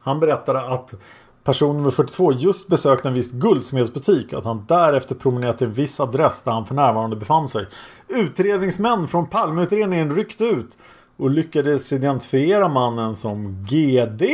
[0.00, 0.94] Han berättade att
[1.44, 4.32] person nummer 42 just besökt en viss guldsmedsbutik.
[4.32, 7.66] Att han därefter promenerat till en viss adress där han för närvarande befann sig.
[8.08, 10.78] Utredningsmän från Palmeutredningen ryckte ut
[11.16, 14.24] och lyckades identifiera mannen som GD.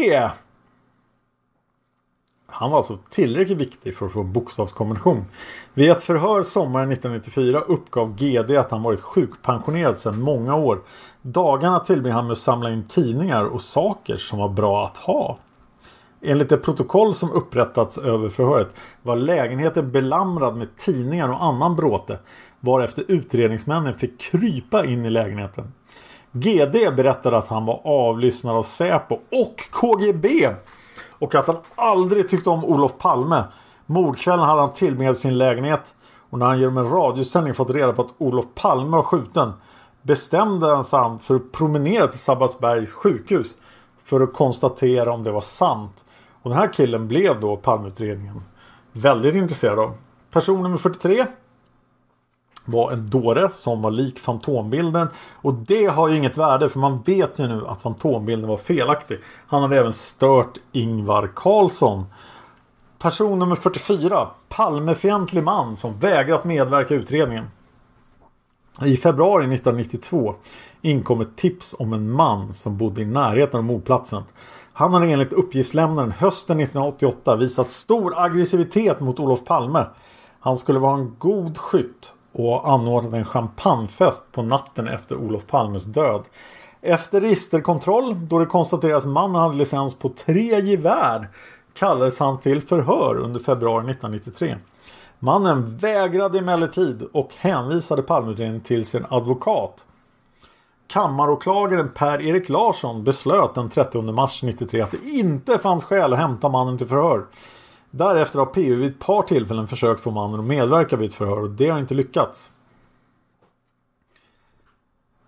[2.46, 5.24] Han var alltså tillräckligt viktig för att få bokstavskombination.
[5.74, 10.80] Vid ett förhör sommaren 1994 uppgav GD att han varit sjukpensionerad sedan många år.
[11.22, 15.38] Dagarna tillbringade han med att samla in tidningar och saker som var bra att ha.
[16.22, 18.68] Enligt det protokoll som upprättats över förhöret
[19.02, 22.18] var lägenheten belamrad med tidningar och annan bråte
[22.60, 25.72] varefter utredningsmännen fick krypa in i lägenheten.
[26.32, 30.50] GD berättade att han var avlyssnad av Säpo och KGB
[31.10, 33.44] och att han aldrig tyckte om Olof Palme.
[33.86, 35.94] Mordkvällen hade han tillbringat sin lägenhet
[36.30, 39.52] och när han genom en radiosändning fått reda på att Olof Palme var skjuten
[40.02, 43.54] bestämde han sig för att promenera till Sabbatsbergs sjukhus
[44.04, 46.05] för att konstatera om det var sant.
[46.46, 48.42] Och den här killen blev då Palmeutredningen
[48.92, 49.94] väldigt intresserad av.
[50.30, 51.26] Person nummer 43
[52.64, 55.08] var en dåre som var lik fantombilden.
[55.34, 59.18] Och det har ju inget värde för man vet ju nu att fantombilden var felaktig.
[59.46, 62.04] Han hade även stört Ingvar Carlsson.
[62.98, 64.28] Person nummer 44.
[64.48, 67.44] Palmefientlig man som vägrat medverka i utredningen.
[68.84, 70.34] I februari 1992
[70.82, 74.22] inkom ett tips om en man som bodde i närheten av mordplatsen.
[74.78, 79.86] Han har enligt uppgiftslämnaren hösten 1988 visat stor aggressivitet mot Olof Palme.
[80.40, 85.84] Han skulle vara en god skytt och anordnat en champagnefest på natten efter Olof Palmes
[85.84, 86.22] död.
[86.82, 91.28] Efter registerkontroll, då det konstaterades att mannen hade licens på tre gevär,
[91.74, 94.56] kallades han till förhör under februari 1993.
[95.18, 99.84] Mannen vägrade emellertid och hänvisade Palmeutredningen till sin advokat.
[100.88, 106.48] Kammaråklagaren Per-Erik Larsson beslöt den 30 mars 1993 att det inte fanns skäl att hämta
[106.48, 107.26] mannen till förhör.
[107.90, 111.42] Därefter har PU vid ett par tillfällen försökt få mannen att medverka vid ett förhör
[111.42, 112.50] och det har inte lyckats.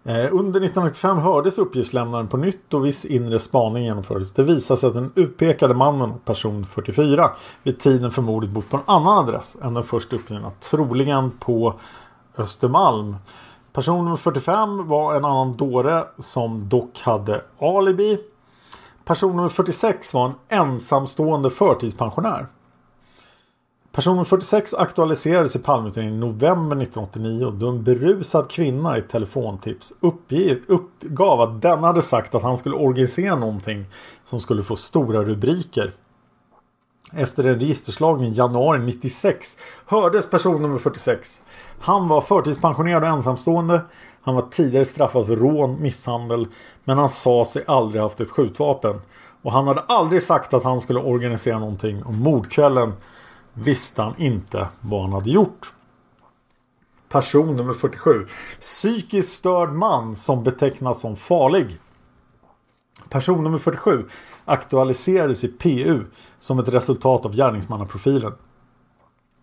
[0.04, 4.32] Eh, under 1995 hördes uppgiftslämnaren på nytt och viss inre spaning genomfördes.
[4.32, 7.30] Det visade sig att den utpekade mannen, person 44,
[7.62, 10.50] vid tiden för mordet bott på en annan adress än den först uppgivna.
[10.60, 11.74] Troligen på
[12.36, 13.16] Östermalm.
[13.72, 18.18] Person nummer 45 var en annan dåre som dock hade alibi.
[19.04, 22.46] Person nummer 46 var en ensamstående förtidspensionär.
[23.92, 29.08] Person nummer 46 aktualiserades i Palmeutredningen i november 1989 då en berusad kvinna i ett
[29.08, 33.84] telefontips uppgiv, uppgav att denna hade sagt att han skulle organisera någonting
[34.24, 35.94] som skulle få stora rubriker.
[37.12, 39.56] Efter en registerslagning i januari 96
[39.86, 41.42] hördes person nummer 46.
[41.80, 43.80] Han var förtidspensionerad och ensamstående.
[44.22, 46.46] Han var tidigare straffad för rån, misshandel
[46.84, 49.00] men han sa sig aldrig haft ett skjutvapen.
[49.42, 52.92] Och han hade aldrig sagt att han skulle organisera någonting och mordkvällen
[53.52, 55.72] visste han inte vad han hade gjort.
[57.08, 58.26] Person nummer 47.
[58.60, 61.78] Psykiskt störd man som betecknas som farlig.
[63.08, 64.08] Person nummer 47
[64.48, 66.04] aktualiserades i PU
[66.38, 68.32] som ett resultat av gärningsmannaprofilen.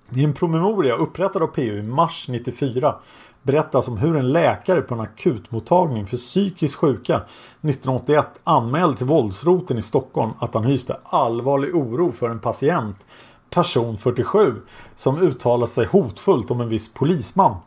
[0.10, 2.96] I en promemoria upprättad av PU i mars 94
[3.44, 9.78] berättas om hur en läkare på en akutmottagning för psykiskt sjuka 1981 anmälde till våldsroten
[9.78, 13.06] i Stockholm att han hyste allvarlig oro för en patient
[13.50, 14.56] person 47
[14.96, 17.58] som uttalat sig hotfullt om en viss polisman.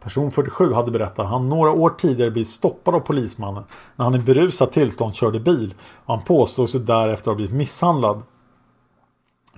[0.00, 3.64] Person 47 hade berättat att han några år tidigare blivit stoppad av polismannen
[3.96, 5.74] när han i berusat tillstånd körde bil
[6.04, 8.22] och han påstod sig därefter ha blivit misshandlad.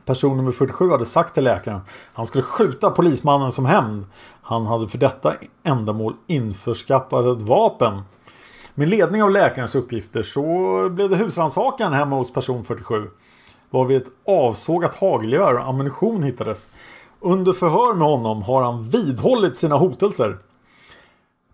[0.05, 4.07] Person nummer 47 hade sagt till läkaren att han skulle skjuta polismannen som hämnd.
[4.43, 8.03] Han hade för detta ändamål införskaffat ett vapen.
[8.75, 10.43] Med ledning av läkarens uppgifter så
[10.89, 13.11] blev det husrannsakan hemma hos person 47.
[13.71, 16.69] Varvid ett avsågat hagelgevär och ammunition hittades.
[17.25, 20.39] Under förhör med honom har han vidhållit sina hotelser.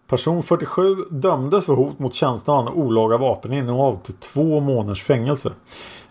[0.06, 5.52] Person 47 dömdes för hot mot tjänsteman och olaga vapeninnehav till två månaders fängelse.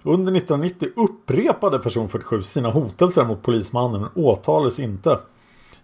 [0.04, 5.20] Under 1990 upprepade person 47 sina hotelser mot polismannen men åtalades inte.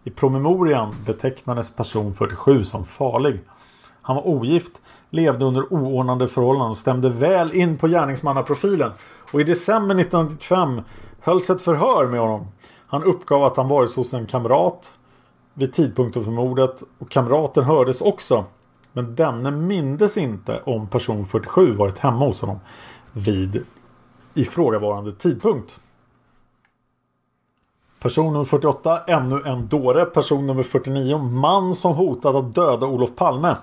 [0.03, 3.39] I promemorian betecknades person 47 som farlig.
[4.01, 4.74] Han var ogift,
[5.09, 8.91] levde under oordnade förhållanden och stämde väl in på gärningsmannaprofilen.
[9.32, 10.82] Och i december 1995
[11.19, 12.47] hölls ett förhör med honom.
[12.93, 14.97] Han uppgav att han varit hos en kamrat
[15.53, 18.45] vid tidpunkten för mordet och kamraten hördes också.
[18.91, 22.59] Men denne mindes inte om person 47 varit hemma hos honom
[23.13, 23.65] vid
[24.33, 25.79] ifrågavarande tidpunkt.
[27.99, 30.05] Person nummer 48, ännu en dåre.
[30.05, 33.55] Person nummer 49, man som hotat att döda Olof Palme.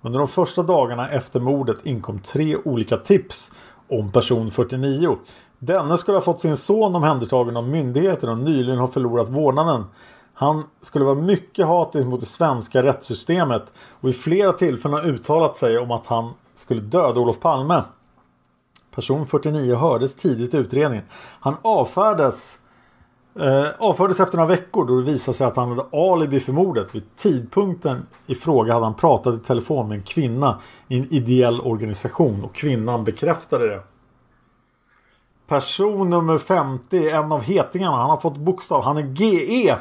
[0.00, 3.52] Under de första dagarna efter mordet inkom tre olika tips
[3.88, 5.16] om person 49.
[5.58, 9.84] Denne skulle ha fått sin son omhändertagen av myndigheterna och nyligen har förlorat vårdnaden.
[10.34, 15.56] Han skulle vara mycket hatisk mot det svenska rättssystemet och i flera tillfällen har uttalat
[15.56, 17.82] sig om att han skulle döda Olof Palme.
[18.94, 21.04] Person 49 hördes tidigt i utredningen.
[21.40, 22.58] Han avfärdas
[23.40, 26.94] eh, avfördes efter några veckor då det visade sig att han hade alibi för mordet.
[26.94, 31.60] Vid tidpunkten i fråga hade han pratat i telefon med en kvinna i en ideell
[31.60, 33.82] organisation och kvinnan bekräftade det.
[35.46, 38.82] Person nummer 50, en av hetingarna, han har fått bokstav.
[38.82, 39.76] Han är GE.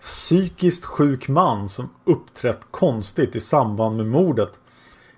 [0.00, 4.58] Psykiskt sjuk man som uppträtt konstigt i samband med mordet.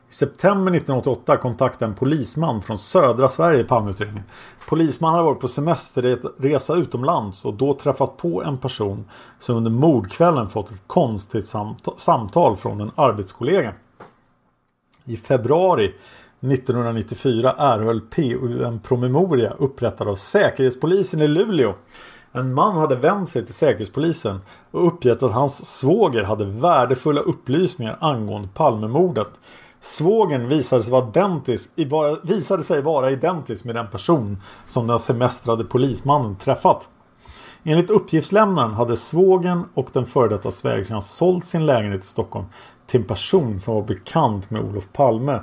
[0.09, 4.25] I september 1988 kontaktade en polisman från södra Sverige Palmeutredningen.
[4.69, 9.05] Polismannen hade varit på semesterresa utomlands och då träffat på en person
[9.39, 11.53] som under mordkvällen fått ett konstigt
[11.97, 13.75] samtal från en arbetskollega.
[15.05, 15.95] I februari
[16.41, 21.75] 1994 erhöll PU en promemoria upprättad av Säkerhetspolisen i Luleå.
[22.33, 27.97] En man hade vänt sig till Säkerhetspolisen och uppgett att hans svåger hade värdefulla upplysningar
[28.01, 29.31] angående Palmemordet.
[29.81, 31.71] Svågen visade sig, vara identisk,
[32.23, 36.89] visade sig vara identisk med den person som den semestrade polismannen träffat.
[37.65, 42.47] Enligt uppgiftslämnaren hade svågen och den före detta svägerskan sålt sin lägenhet i Stockholm
[42.87, 45.41] till en person som var bekant med Olof Palme.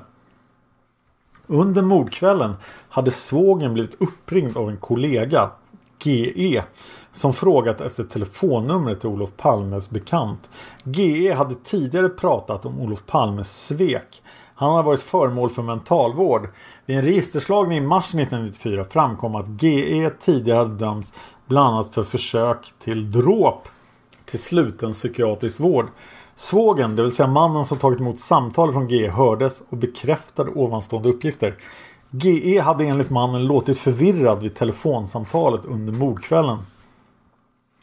[1.47, 2.53] Under mordkvällen
[2.89, 5.51] hade svågen blivit uppringd av en kollega,
[6.03, 6.63] GE,
[7.11, 10.49] som frågat efter telefonnumret till Olof Palmes bekant.
[10.83, 14.21] GE hade tidigare pratat om Olof Palmes svek.
[14.55, 16.47] Han har varit föremål för mentalvård.
[16.85, 21.13] Vid en registerslagning i mars 1994 framkom att GE tidigare hade dömts
[21.45, 23.67] bland annat för försök till dråp
[24.25, 25.87] till sluten psykiatrisk vård.
[26.35, 31.09] Svågen, det vill säga mannen som tagit emot samtal från GE hördes och bekräftade ovanstående
[31.09, 31.57] uppgifter.
[32.09, 36.57] GE hade enligt mannen låtit förvirrad vid telefonsamtalet under mordkvällen.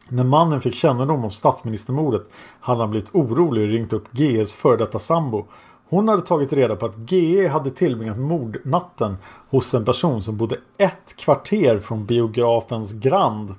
[0.09, 2.23] När mannen fick kännedom om statsministermordet
[2.61, 5.47] hade han blivit orolig och ringt upp GEs före detta sambo.
[5.89, 9.17] Hon hade tagit reda på att GE hade tillbringat mordnatten
[9.51, 13.55] hos en person som bodde ett kvarter från biografens Grand.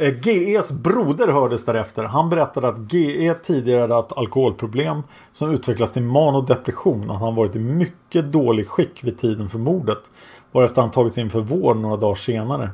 [0.00, 2.04] Eh, GEs broder hördes därefter.
[2.04, 7.10] Han berättade att GE tidigare hade haft alkoholproblem som utvecklats till manodepression.
[7.10, 9.98] Att han varit i mycket dålig skick vid tiden för mordet.
[10.52, 12.70] Varefter han tagits in för vård några dagar senare.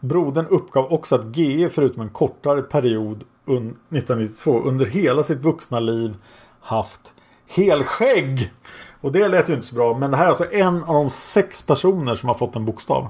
[0.00, 6.14] Brodern uppgav också att GE förutom en kortare period 1992 under hela sitt vuxna liv
[6.60, 7.12] haft
[7.46, 8.52] helskägg.
[9.00, 9.98] Och det lät ju inte så bra.
[9.98, 13.08] Men det här är alltså en av de sex personer som har fått en bokstav.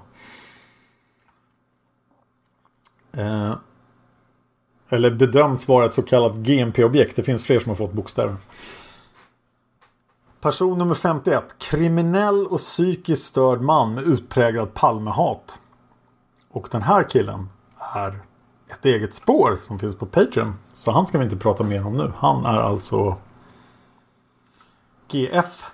[3.13, 3.55] Eh,
[4.89, 7.17] eller bedöms vara ett så kallat GMP-objekt.
[7.17, 8.37] Det finns fler som har fått bokstäver.
[10.41, 11.59] Person nummer 51.
[11.59, 15.59] Kriminell och psykiskt störd man med utpräglad Palmehat.
[16.51, 17.49] Och den här killen
[17.95, 18.21] är
[18.69, 20.55] ett eget spår som finns på Patreon.
[20.73, 22.13] Så han ska vi inte prata mer om nu.
[22.17, 23.17] Han är alltså
[25.09, 25.67] GF.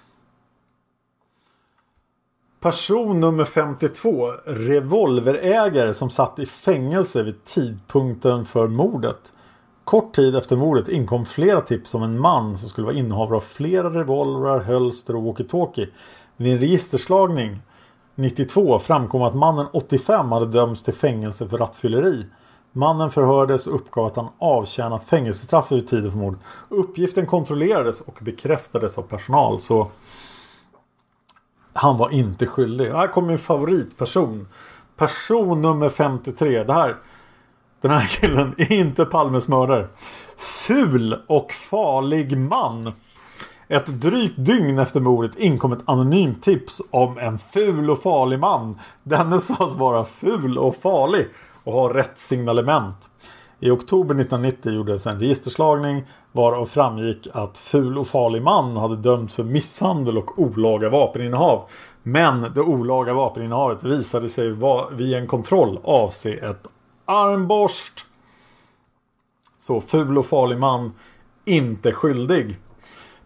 [2.65, 4.33] Person nummer 52.
[4.45, 9.33] Revolverägare som satt i fängelse vid tidpunkten för mordet.
[9.85, 13.41] Kort tid efter mordet inkom flera tips om en man som skulle vara innehavare av
[13.41, 15.89] flera revolvrar, hölster och walkie-talkie.
[16.37, 17.59] Vid en registerslagning
[18.15, 22.27] 92 framkom att mannen 85 hade dömts till fängelse för rattfylleri.
[22.73, 26.41] Mannen förhördes och uppgav att han avtjänat fängelsestraff vid tiden för mordet.
[26.69, 29.61] Uppgiften kontrollerades och bekräftades av personal.
[29.61, 29.89] Så
[31.75, 32.91] han var inte skyldig.
[32.91, 34.49] Här kommer min favoritperson.
[34.97, 36.65] Person nummer 53.
[36.65, 36.97] Det här,
[37.81, 39.89] den här killen är inte Palmes mördare.
[40.37, 42.93] Ful och farlig man.
[43.69, 48.79] Ett drygt dygn efter mordet inkom ett anonymt tips om en ful och farlig man.
[49.03, 51.27] Denne sades vara ful och farlig
[51.65, 53.11] och ha rätt signalement.
[53.61, 56.05] I oktober 1990 gjordes en registerslagning
[56.37, 61.69] varav framgick att ful och farlig man hade dömts för misshandel och olaga vapeninnehav.
[62.03, 64.57] Men det olaga vapeninnehavet visade sig
[64.93, 66.67] vid en kontroll avse ett
[67.05, 68.07] armborst.
[69.59, 70.93] Så ful och farlig man
[71.45, 72.57] inte skyldig.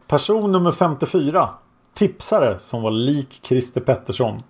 [0.06, 1.48] Person nummer 54.
[1.94, 4.42] Tipsare som var lik Christer Pettersson.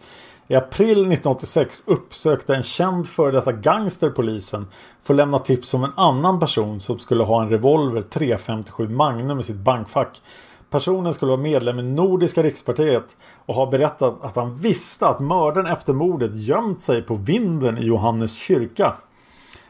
[0.50, 4.66] I april 1986 uppsökte en känd före detta gangster polisen
[5.02, 9.38] för att lämna tips om en annan person som skulle ha en revolver 357 Magnum
[9.38, 10.22] i sitt bankfack.
[10.70, 15.66] Personen skulle vara medlem i Nordiska rikspartiet och ha berättat att han visste att mördaren
[15.66, 18.94] efter mordet gömt sig på vinden i Johannes kyrka.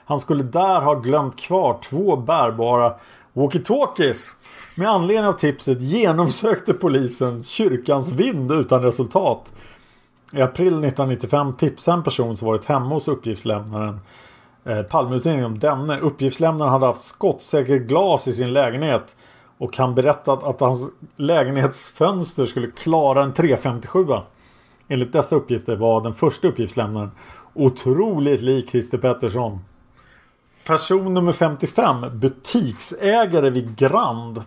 [0.05, 2.95] Han skulle där ha glömt kvar två bärbara
[3.33, 4.31] walkie-talkies.
[4.75, 9.53] Med anledning av tipset genomsökte polisen kyrkans vind utan resultat.
[10.33, 14.01] I april 1995 tipsade en person som varit hemma hos uppgiftslämnaren
[14.65, 16.01] eh, Palmeutredningen om denne.
[16.01, 19.17] Uppgiftslämnaren hade haft skottsäkert glas i sin lägenhet.
[19.59, 24.07] Och han berättat att hans lägenhetsfönster skulle klara en 357.
[24.89, 27.11] Enligt dessa uppgifter var den första uppgiftslämnaren
[27.55, 29.59] otroligt lik Christer Pettersson.
[30.67, 32.19] Person nummer 55.
[32.19, 34.43] Butiksägare vid Grand.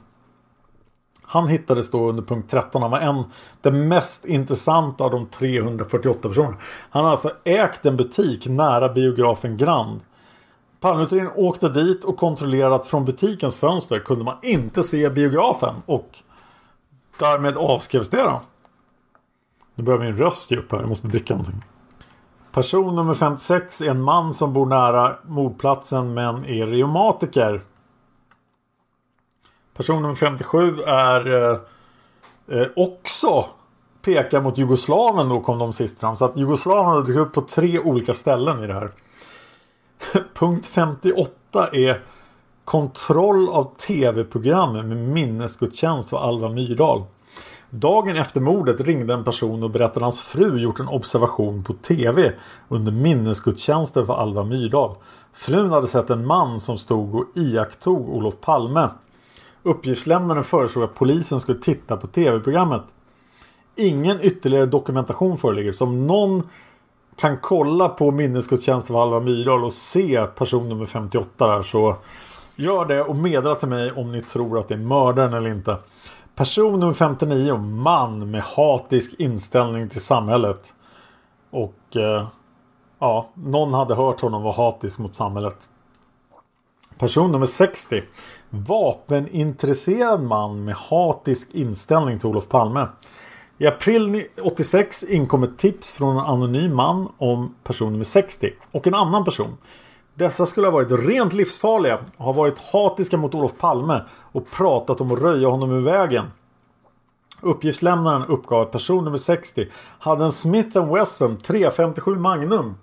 [1.31, 2.81] Han hittades då under punkt 13.
[2.81, 3.23] Han var en,
[3.61, 6.57] den mest intressanta av de 348 personerna.
[6.89, 10.01] Han har alltså ägt en butik nära biografen Grand.
[10.79, 15.75] Palmeutredningen åkte dit och kontrollerade att från butikens fönster kunde man inte se biografen.
[15.85, 16.19] Och
[17.19, 18.41] därmed avskrevs det då.
[19.75, 20.79] Nu börjar min röst ge upp här.
[20.79, 21.63] Jag måste dricka någonting.
[22.51, 27.61] Person nummer 56 är en man som bor nära mordplatsen men är reumatiker.
[29.81, 31.57] Person nummer 57 är eh,
[32.47, 33.45] eh, också
[34.01, 36.17] pekar mot jugoslaven då kom de sist fram.
[36.17, 38.91] Så att jugoslaven har dykt upp på tre olika ställen i det här.
[40.33, 42.03] Punkt 58 är
[42.65, 47.03] kontroll av tv-program med minnesgudstjänst för Alva Myrdal.
[47.69, 51.73] Dagen efter mordet ringde en person och berättade att hans fru gjort en observation på
[51.73, 52.33] TV
[52.67, 54.95] under minnesgudstjänsten för Alva Myrdal.
[55.33, 58.89] Frun hade sett en man som stod och iakttog Olof Palme.
[59.63, 62.83] Uppgiftslämnaren föreslog att polisen skulle titta på tv-programmet.
[63.75, 65.71] Ingen ytterligare dokumentation föreligger.
[65.71, 66.49] Så om någon
[67.15, 71.95] kan kolla på minnesgudstjänst för Alva Myrdal och se person nummer 58 där så
[72.55, 75.77] gör det och meddela till mig om ni tror att det är mördaren eller inte.
[76.35, 80.73] Person nummer 59, man med hatisk inställning till samhället.
[81.49, 82.27] Och eh,
[82.99, 85.67] ja, någon hade hört honom vara hatisk mot samhället.
[86.97, 88.03] Person nummer 60.
[88.53, 92.87] Vapenintresserad man med hatisk inställning till Olof Palme.
[93.57, 98.87] I april 86 inkom ett tips från en anonym man om person nummer 60 och
[98.87, 99.57] en annan person.
[100.13, 105.11] Dessa skulle ha varit rent livsfarliga ha varit hatiska mot Olof Palme och pratat om
[105.11, 106.25] att röja honom ur vägen.
[107.41, 109.67] Uppgiftslämnaren uppgav att person nummer 60
[109.99, 112.75] hade en Smith Wesson 357 Magnum.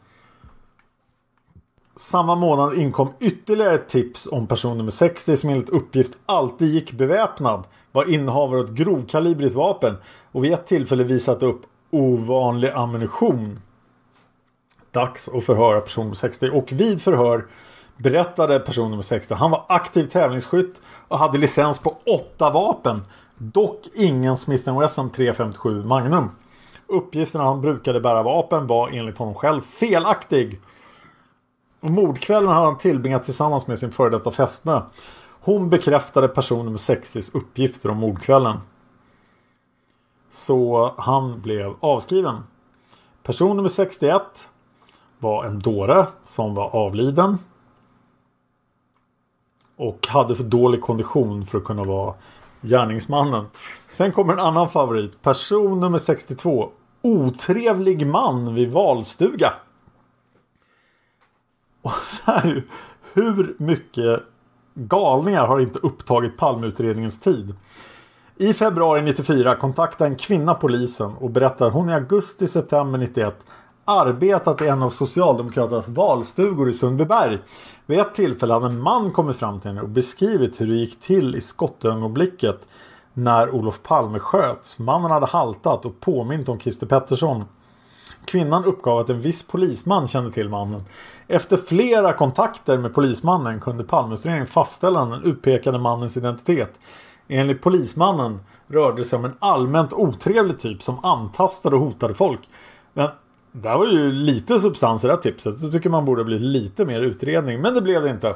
[1.99, 6.93] Samma månad inkom ytterligare ett tips om person nummer 60 som enligt uppgift alltid gick
[6.93, 7.65] beväpnad.
[7.93, 9.97] Var innehavare av ett grovkalibrigt vapen
[10.33, 13.61] och vid ett tillfälle visat upp ovanlig ammunition.
[14.91, 17.47] Dags att förhöra person nummer 60 och vid förhör
[17.97, 23.03] berättade person nummer 60 han var aktiv tävlingsskytt och hade licens på åtta vapen.
[23.39, 26.31] Dock ingen Smith Wesson 357 Magnum.
[26.87, 30.61] Uppgifterna han brukade bära vapen var enligt honom själv felaktig.
[31.81, 34.83] Och mordkvällen hade han tillbringat tillsammans med sin före detta fästmö.
[35.41, 38.59] Hon bekräftade person nummer 60s uppgifter om mordkvällen.
[40.31, 42.43] Så han blev avskriven.
[43.23, 44.23] Person nummer 61
[45.19, 47.39] var en dåre som var avliden.
[49.77, 52.15] Och hade för dålig kondition för att kunna vara
[52.61, 53.47] gärningsmannen.
[53.89, 55.23] Sen kommer en annan favorit.
[55.23, 56.71] Person nummer 62.
[57.03, 59.55] Otrevlig man vid valstuga.
[61.89, 62.63] Och här, är ju,
[63.13, 64.21] hur mycket
[64.75, 67.55] galningar har inte upptagit Palmeutredningens tid?
[68.37, 73.35] I februari 94 kontaktar en kvinna polisen och berättar att hon i augusti-september 91
[73.85, 77.39] arbetat i en av Socialdemokraternas valstugor i Sundbyberg.
[77.87, 81.01] Vid ett tillfälle hade en man kommit fram till henne och beskrivit hur det gick
[81.01, 82.69] till i skottögonblicket
[83.15, 84.79] när Olof Palme sköts.
[84.79, 87.45] Mannen hade haltat och påmint om Christer Pettersson.
[88.25, 90.83] Kvinnan uppgav att en viss polisman kände till mannen.
[91.31, 96.81] Efter flera kontakter med polismannen kunde Palmeutredningen fastställa den utpekade mannens identitet.
[97.29, 102.41] Enligt polismannen rörde det sig om en allmänt otrevlig typ som antastade och hotade folk.
[102.93, 103.09] Men
[103.53, 105.63] det var ju lite substans i det här tipset.
[105.63, 107.61] Jag tycker man borde bli lite mer utredning.
[107.61, 108.35] Men det blev det inte.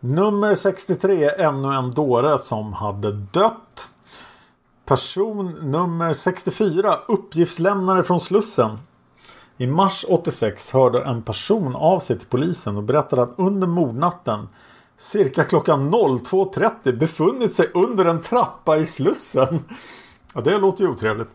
[0.00, 3.88] Nummer 63, ännu en dåre som hade dött.
[4.84, 8.78] Person nummer 64, uppgiftslämnare från Slussen.
[9.60, 14.48] I mars 86 hörde en person av sig till polisen och berättade att under mordnatten
[14.96, 19.64] cirka klockan 02.30 befunnit sig under en trappa i Slussen.
[20.34, 21.28] Ja, det låter ju otrevligt.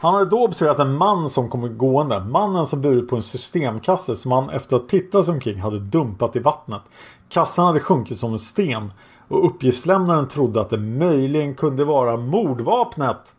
[0.00, 2.20] Han hade då observerat en man som kom gående.
[2.20, 5.78] Mannen som burit på en systemkasse som han efter att ha tittat sig omkring hade
[5.78, 6.82] dumpat i vattnet.
[7.28, 8.92] Kassan hade sjunkit som en sten
[9.28, 13.34] och uppgiftslämnaren trodde att det möjligen kunde vara mordvapnet.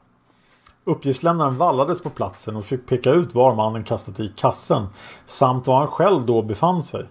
[0.85, 4.87] Uppgiftslämnaren vallades på platsen och fick peka ut var mannen kastat i kassen
[5.25, 7.05] samt var han själv då befann sig.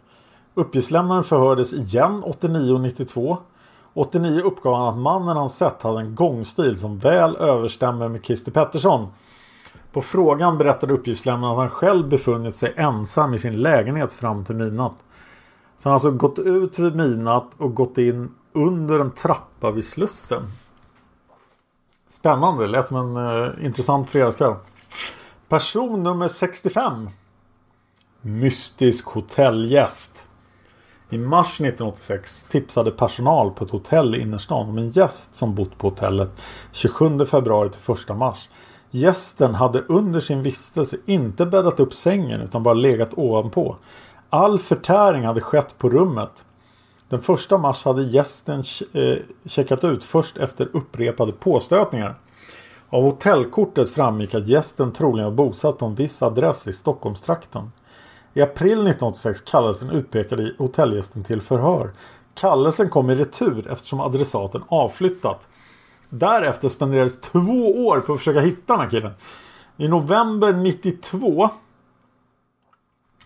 [0.55, 3.39] Uppgiftslämnaren förhördes igen 89 och 92.
[3.95, 8.53] 89 uppgav han att mannen han sett hade en gångstil som väl överstämmer med Christer
[8.53, 9.09] Pettersson.
[9.93, 14.57] På frågan berättade uppgiftslämnaren att han själv befunnit sig ensam i sin lägenhet fram till
[14.57, 14.97] midnatt.
[15.77, 19.85] Så han har alltså gått ut vid midnatt och gått in under en trappa vid
[19.85, 20.43] Slussen.
[22.13, 24.55] Spännande, det lät som en uh, intressant fredagskväll.
[25.49, 27.09] Person nummer 65.
[28.21, 30.29] Mystisk hotellgäst.
[31.11, 35.79] I mars 1986 tipsade personal på ett hotell i innerstan om en gäst som bott
[35.79, 36.31] på hotellet
[36.73, 38.49] 27 februari till 1 mars.
[38.91, 43.77] Gästen hade under sin vistelse inte bäddat upp sängen utan bara legat ovanpå.
[44.31, 46.45] All förtäring hade skett på rummet.
[47.13, 52.15] Den första mars hade gästen eh, checkat ut först efter upprepade påstötningar.
[52.91, 57.73] Av hotellkortet framgick att gästen troligen var bosatt på en viss adress i Stockholmstrakten.
[58.35, 61.91] I april 1986 kallades den utpekade hotellgästen till förhör.
[62.35, 65.49] Kallelsen kom i retur eftersom adressaten avflyttat.
[66.09, 69.13] Därefter spenderades två år på att försöka hitta den här killen.
[69.77, 71.51] I november 92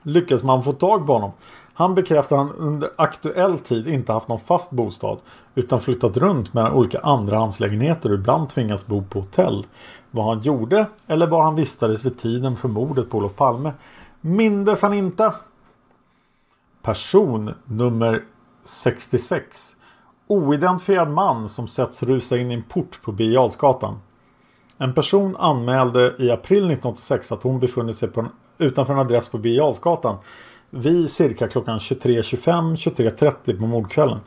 [0.02, 1.32] lyckades man få tag på honom.
[1.78, 5.18] Han bekräftar att han under aktuell tid inte haft någon fast bostad
[5.54, 9.66] utan flyttat runt mellan olika andrahandslägenheter och ibland tvingats bo på hotell.
[10.10, 13.72] Vad han gjorde eller var han vistades vid tiden för mordet på Olof Palme
[14.20, 15.32] mindes han inte.
[16.82, 18.24] Person nummer
[18.64, 19.76] 66
[20.26, 23.94] Oidentifierad man som sätts rusa in i en port på Birger
[24.78, 29.28] En person anmälde i april 1986 att hon befunnit sig på en, utanför en adress
[29.28, 29.72] på Birger
[30.70, 34.18] vid cirka klockan 23.25 23.30 på mordkvällen.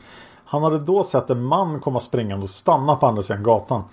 [0.46, 3.84] Han hade då sett en man komma springande och stanna på andra sidan gatan.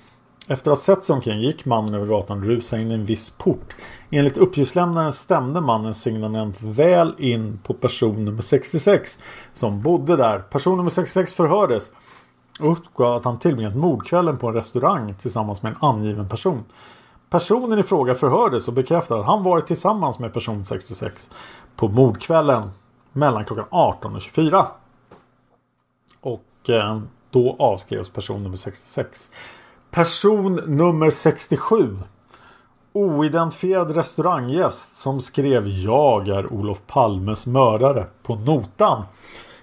[0.48, 3.04] Efter att ha sett sig omkring gick mannen över gatan och rusade in i en
[3.04, 3.76] viss port.
[4.10, 9.18] Enligt uppgiftslämnaren stämde mannen signalement väl in på person nummer 66
[9.52, 10.38] som bodde där.
[10.38, 11.90] Person nummer 66 förhördes
[12.60, 16.64] och uppgav att han tillbringat mordkvällen på en restaurang tillsammans med en angiven person.
[17.30, 21.30] Personen i fråga förhördes och bekräftade att han varit tillsammans med person 66
[21.76, 22.70] på mordkvällen
[23.12, 24.66] mellan klockan 18 och 24.
[26.20, 27.00] Och eh,
[27.30, 29.30] då avskrevs person nummer 66.
[29.90, 31.98] Person nummer 67.
[32.92, 39.04] Oidentifierad restauranggäst som skrev Jag är Olof Palmes mördare på notan.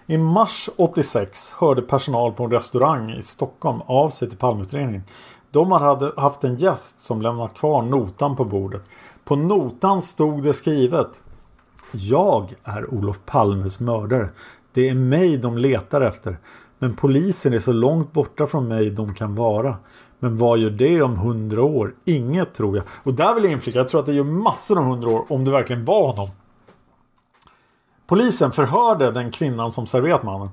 [0.06, 5.04] I mars 86 hörde personal på en restaurang i Stockholm av sig till Palmeutredningen.
[5.52, 8.82] De hade haft en gäst som lämnat kvar notan på bordet.
[9.24, 11.22] På notan stod det skrivet
[11.96, 14.30] jag är Olof Palmes mördare.
[14.74, 16.38] Det är mig de letar efter.
[16.80, 19.76] Men polisen är så långt borta från mig de kan vara.
[20.20, 21.94] Men vad gör det om hundra år?
[22.06, 22.86] Inget tror jag.
[23.04, 25.46] Och där vill jag inflika, jag tror att det gör massor om hundra år om
[25.46, 26.30] det verkligen var honom.
[28.08, 30.50] Polisen förhörde den kvinnan som serverat mannen.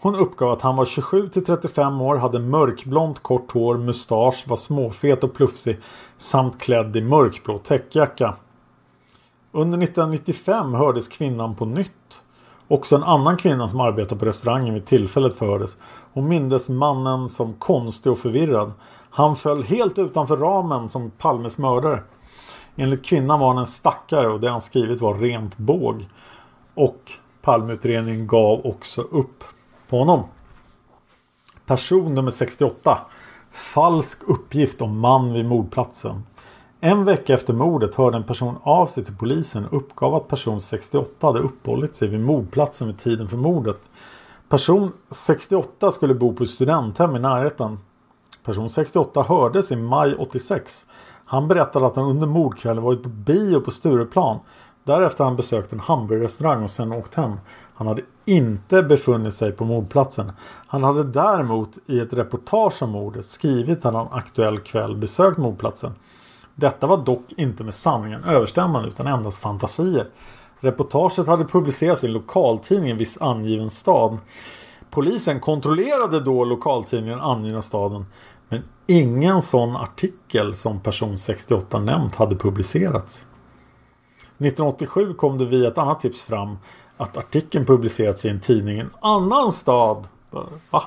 [0.00, 4.56] Hon uppgav att han var 27 till 35 år, hade mörkblont kort hår, mustasch, var
[4.56, 5.78] småfet och plufsig
[6.18, 8.34] samt klädd i mörkblå täckjacka.
[9.56, 12.22] Under 1995 hördes kvinnan på nytt.
[12.68, 15.76] Också en annan kvinna som arbetade på restaurangen vid tillfället förhördes.
[16.12, 18.72] Hon mindes mannen som konstig och förvirrad.
[19.10, 22.02] Han föll helt utanför ramen som Palmes mördare.
[22.76, 26.06] Enligt kvinnan var han en stackare och det han skrivit var rent båg.
[26.74, 27.12] Och
[27.42, 29.44] Palmeutredningen gav också upp
[29.88, 30.22] på honom.
[31.66, 32.98] Person nummer 68.
[33.50, 36.22] Falsk uppgift om man vid mordplatsen.
[36.80, 40.60] En vecka efter mordet hörde en person av sig till polisen och uppgav att person
[40.60, 43.90] 68 hade uppehållit sig vid mordplatsen vid tiden för mordet.
[44.48, 47.78] Person 68 skulle bo på ett studenthem i närheten.
[48.44, 50.86] Person 68 hördes i maj 86.
[51.24, 54.38] Han berättade att han under mordkvällen varit på bio på Stureplan.
[54.84, 57.32] Därefter han besökt en hamburgerrestaurang och sen åkt hem.
[57.74, 60.32] Han hade inte befunnit sig på mordplatsen.
[60.66, 65.92] Han hade däremot i ett reportage om mordet skrivit att han aktuell kväll besökt mordplatsen.
[66.58, 70.06] Detta var dock inte med sanningen överstämmande utan endast fantasier.
[70.60, 74.18] Reportaget hade publicerats i en lokaltidning i en viss angiven stad.
[74.90, 78.06] Polisen kontrollerade då lokaltidningen angivna staden.
[78.48, 83.26] Men ingen sån artikel som person 68 nämnt hade publicerats.
[84.38, 86.58] 1987 kom det via ett annat tips fram
[86.96, 90.08] att artikeln publicerats i en tidning i en annan stad.
[90.70, 90.82] Va?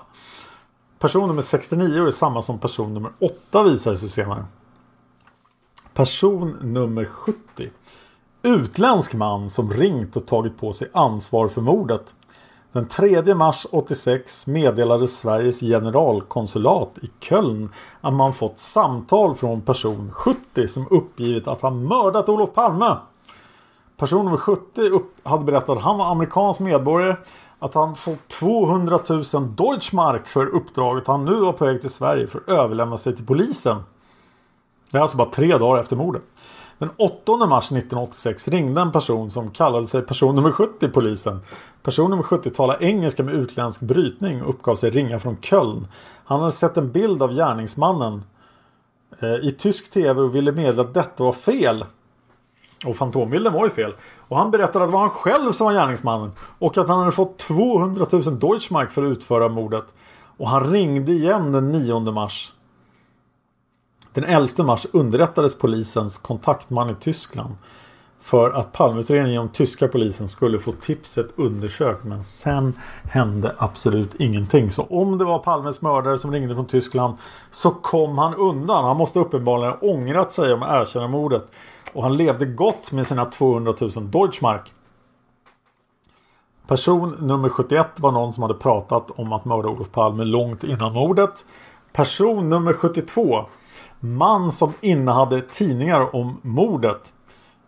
[0.99, 4.45] Person nummer 69 är samma som person nummer 8 visade sig senare.
[5.99, 7.37] Person nummer 70.
[8.43, 12.15] Utländsk man som ringt och tagit på sig ansvar för mordet.
[12.71, 17.69] Den 3 mars 86 meddelade Sveriges generalkonsulat i Köln
[18.01, 22.95] att man fått samtal från person 70 som uppgivit att han mördat Olof Palme.
[23.97, 24.91] Person nummer 70
[25.23, 27.15] hade berättat att han var amerikansk medborgare.
[27.59, 29.23] Att han fått 200 000
[29.55, 31.07] Deutschmark för uppdraget.
[31.07, 33.83] Han nu var på väg till Sverige för att överlämna sig till polisen.
[34.91, 36.21] Det är alltså bara tre dagar efter mordet.
[36.77, 41.39] Den 8 mars 1986 ringde en person som kallade sig person nummer 70 i polisen.
[41.83, 45.87] Person nummer 70 talar engelska med utländsk brytning och uppgav sig ringa från Köln.
[46.25, 48.23] Han hade sett en bild av gärningsmannen
[49.19, 51.85] eh, i tysk tv och ville meddela att detta var fel.
[52.85, 53.93] Och fantombilden var ju fel.
[54.17, 56.31] Och han berättade att det var han själv som var gärningsmannen.
[56.59, 59.85] Och att han hade fått 200 000 Deutschmark för att utföra mordet.
[60.37, 62.53] Och han ringde igen den 9 mars.
[64.19, 67.55] Den 11 mars underrättades polisens kontaktman i Tyskland.
[68.19, 72.03] För att Palmeutredningen genom tyska polisen skulle få tipset undersökt.
[72.03, 72.73] Men sen
[73.03, 74.71] hände absolut ingenting.
[74.71, 77.17] Så om det var Palmes mördare som ringde från Tyskland
[77.51, 78.85] så kom han undan.
[78.85, 81.51] Han måste uppenbarligen ha ångrat sig om att erkänna mordet.
[81.93, 84.73] Och han levde gott med sina 200 000 Deutschmark.
[86.67, 90.93] Person nummer 71 var någon som hade pratat om att mörda Olof Palme långt innan
[90.93, 91.45] mordet.
[91.93, 93.45] Person nummer 72.
[94.01, 97.13] Man som innehade tidningar om mordet.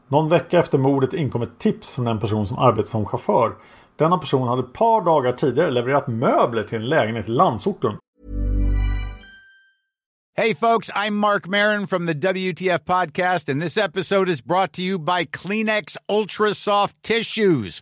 [0.08, 3.56] Någon vecka efter mordet inkom ett tips från en person som arbetade som chaufför.
[3.96, 7.98] Denna person hade ett par dagar tidigare levererat möbler till en lägenhet i landsorten.
[10.38, 14.82] Hej, folks, I'm Mark Marin from the WTF podcast and this episode is brought to
[14.82, 17.82] you by Kleenex Ultra Soft Tissues,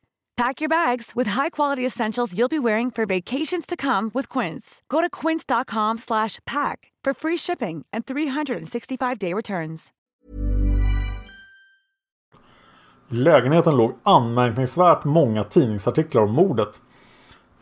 [0.41, 4.81] Pack your bags with high-quality essentials you'll be wearing for vacations to come with Quince.
[4.87, 9.89] Go to quince.com slash pack for free shipping and 365-day returns.
[13.11, 16.79] I lägenheten låg anmärkningsvärt många tidningsartiklar om mordet.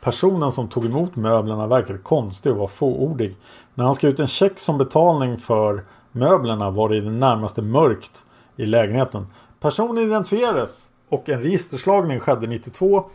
[0.02, 3.36] Personen som tog emot möblerna verkade konstig och var fåordig.
[3.74, 7.62] När han skrev ut en check som betalning för möblerna var det i det närmaste
[7.62, 8.24] mörkt
[8.56, 9.28] i lägenheten.
[9.60, 13.06] Personen identifierades och en registerslagning skedde 92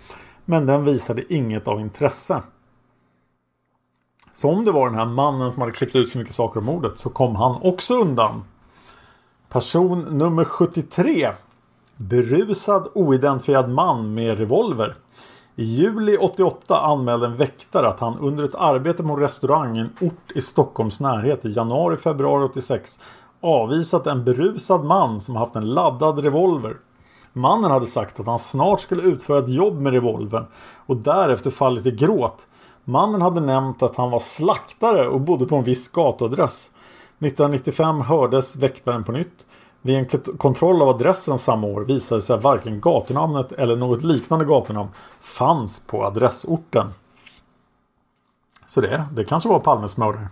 [0.45, 2.43] men den visade inget av intresse.
[4.33, 6.67] Så om det var den här mannen som hade klippt ut så mycket saker om
[6.67, 8.45] mordet så kom han också undan.
[9.49, 11.33] Person nummer 73
[11.97, 14.95] Berusad oidentifierad man med revolver.
[15.57, 19.81] I juli 88 anmälde en väktare att han under ett arbete på en restaurang i
[19.81, 22.99] en ort i Stockholms närhet i januari-februari 86
[23.41, 26.77] avvisat en berusad man som haft en laddad revolver.
[27.37, 30.47] Mannen hade sagt att han snart skulle utföra ett jobb med revolvern
[30.87, 32.47] och därefter fallit i gråt.
[32.85, 36.71] Mannen hade nämnt att han var slaktare och bodde på en viss gatuadress.
[37.19, 39.47] 1995 hördes väktaren på nytt.
[39.83, 44.45] Vid en kontroll av adressen samma år visade sig att varken gatunamnet eller något liknande
[44.45, 44.89] gatunamn
[45.21, 46.87] fanns på adressorten.
[48.67, 50.29] Så det, det kanske var Palmes mördare.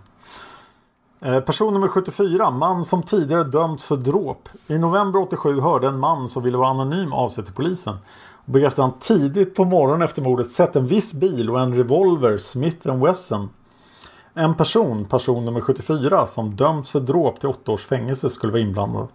[1.25, 4.49] Eh, person nummer 74, man som tidigare dömts för dråp.
[4.67, 7.97] I november 87 hörde en man som ville vara anonym av sig till polisen.
[8.45, 12.95] Bekräftade han tidigt på morgonen efter mordet sett en viss bil och en revolver Smith
[12.95, 13.49] Wesson.
[14.33, 18.61] En person, person nummer 74, som dömts för dråp till åtta års fängelse skulle vara
[18.61, 19.07] inblandad.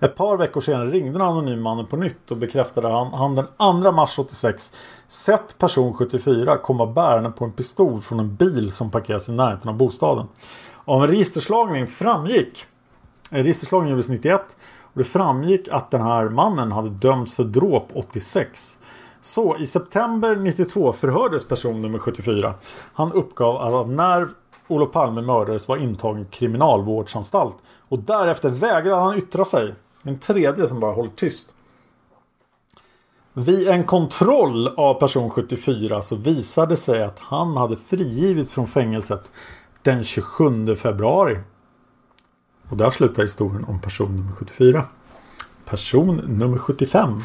[0.00, 3.46] Ett par veckor senare ringde den anonyma mannen på nytt och bekräftade han, han den
[3.82, 4.72] 2 mars 86
[5.08, 9.68] sett person 74 komma bärande på en pistol från en bil som parkerats i närheten
[9.68, 10.26] av bostaden.
[10.88, 12.64] Av en registerslagning framgick,
[13.30, 17.88] en registerslagning gjordes 91 och det framgick att den här mannen hade dömts för dråp
[17.94, 18.78] 86.
[19.20, 22.54] Så i september 92 förhördes person nummer 74.
[22.92, 24.28] Han uppgav att när
[24.68, 27.56] Olof Palme mördades var intagen kriminalvårdsanstalt
[27.88, 29.74] och därefter vägrade han yttra sig.
[30.02, 31.54] En tredje som bara håller tyst.
[33.32, 38.66] Vid en kontroll av person 74 så visade det sig att han hade frigivits från
[38.66, 39.30] fängelset
[39.82, 41.38] den 27 februari.
[42.70, 44.84] Och där slutar historien om person nummer 74.
[45.64, 47.20] Person nummer 75.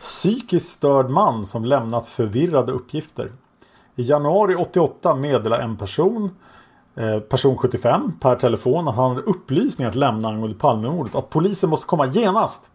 [0.00, 3.32] Psykiskt störd man som lämnat förvirrade uppgifter.
[3.96, 6.30] I januari 88 meddelar en person
[6.96, 11.14] Eh, person 75 per telefon att han hade upplysningar att lämna angående Palmemordet.
[11.14, 12.70] Att polisen måste komma genast.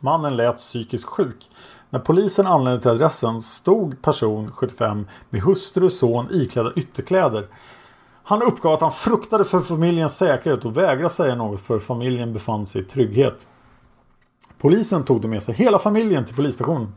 [0.00, 1.48] Mannen lät psykiskt sjuk.
[1.90, 7.48] När polisen anlände till adressen stod person 75 med hustru och son iklädda ytterkläder.
[8.28, 12.66] Han uppgav att han fruktade för familjens säkerhet och vägrade säga något för familjen befann
[12.66, 13.46] sig i trygghet.
[14.58, 16.94] Polisen tog då med sig hela familjen till polisstationen.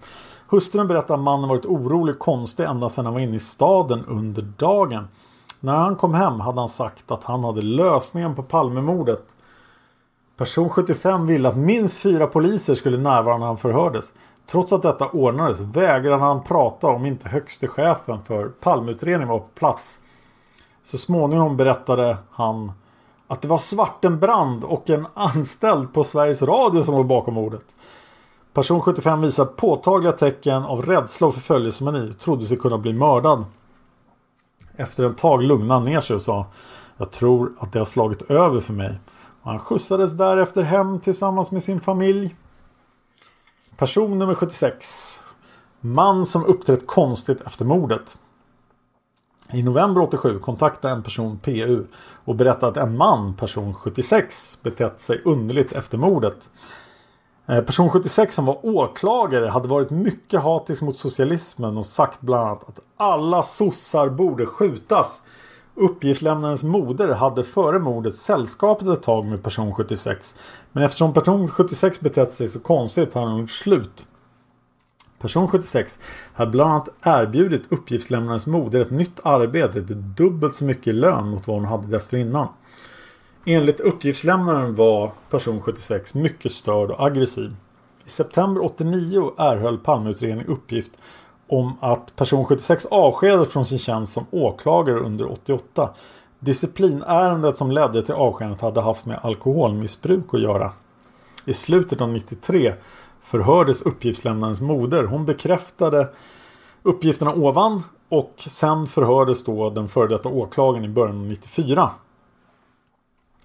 [0.47, 4.05] Hustrun berättade att mannen varit orolig och konstig ända sedan han var inne i staden
[4.05, 5.07] under dagen.
[5.59, 9.23] När han kom hem hade han sagt att han hade lösningen på Palmemordet.
[10.37, 14.13] Person 75 ville att minst fyra poliser skulle närvara när han förhördes.
[14.47, 19.47] Trots att detta ordnades vägrade han prata om inte högste chefen för Palmeutredningen var på
[19.55, 20.00] plats.
[20.83, 22.71] Så småningom berättade han
[23.27, 27.65] att det var Svartenbrand och en anställd på Sveriges Radio som låg bakom mordet.
[28.53, 32.13] Person 75 visar påtagliga tecken av rädsla och förföljelsemani.
[32.13, 33.45] Trodde sig kunna bli mördad.
[34.75, 36.45] Efter ett tag lugnade han ner sig och sa
[36.97, 38.99] Jag tror att det har slagit över för mig.
[39.41, 42.35] Och han skjutsades därefter hem tillsammans med sin familj.
[43.77, 45.19] Person nummer 76.
[45.79, 48.17] Man som uppträtt konstigt efter mordet.
[49.53, 51.83] I november 87 kontaktade en person PU
[52.25, 56.49] och berättade att en man, person 76, betett sig underligt efter mordet.
[57.47, 62.47] Eh, person 76 som var åklagare hade varit mycket hatisk mot socialismen och sagt bland
[62.47, 65.21] annat att alla sossar borde skjutas.
[65.75, 70.35] Uppgiftslämnarens moder hade före mordet sällskapet ett tag med person 76.
[70.71, 74.05] Men eftersom person 76 betett sig så konstigt har han gjort slut.
[75.21, 75.99] Person 76
[76.33, 81.47] hade bland annat erbjudit uppgiftslämnarens moder ett nytt arbete med dubbelt så mycket lön mot
[81.47, 82.47] vad hon hade dessförinnan.
[83.45, 87.55] Enligt uppgiftslämnaren var person 76 mycket störd och aggressiv.
[88.05, 90.91] I september 89 erhöll Palmeutredningen uppgift
[91.47, 95.89] om att person 76 avskedades från sin tjänst som åklagare under 88.
[96.39, 100.71] Disciplinärendet som ledde till avskedandet hade haft med alkoholmissbruk att göra.
[101.45, 102.73] I slutet av 93
[103.21, 105.03] förhördes uppgiftslämnarens moder.
[105.03, 106.09] Hon bekräftade
[106.83, 111.91] uppgifterna ovan och sen förhördes då den före detta åklagaren i början av 94.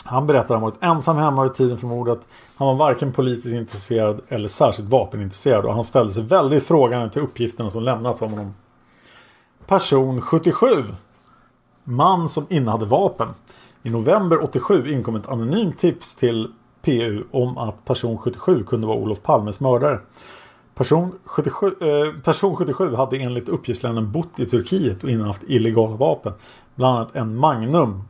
[0.04, 2.20] Han berättar att han varit ensam hemma vid tiden för mordet.
[2.56, 7.22] Han var varken politiskt intresserad eller särskilt vapenintresserad och han ställde sig väldigt frågande till
[7.22, 8.54] uppgifterna som lämnats om honom.
[9.66, 10.66] Person 77.
[11.84, 13.28] Man som innehade vapen.
[13.82, 16.52] I november 87 inkom ett anonymt tips till
[16.86, 20.00] PU om att person 77 kunde vara Olof Palmes mördare.
[20.74, 26.32] Person 77, eh, person 77 hade enligt uppgiftslämnaren bott i Turkiet och innehaft illegala vapen.
[26.74, 28.02] Bland annat en Magnum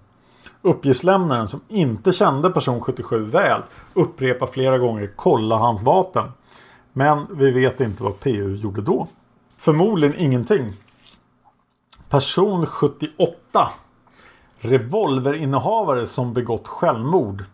[0.66, 3.62] Uppgiftslämnaren som inte kände person 77 väl
[3.94, 6.32] upprepar flera gånger kolla hans vapen.
[6.93, 9.07] Men vi vet inte vad PU gjorde då.
[9.57, 10.73] Förmodligen ingenting.
[12.09, 13.69] Person 78.
[14.59, 17.44] Revolverinnehavare som begått självmord.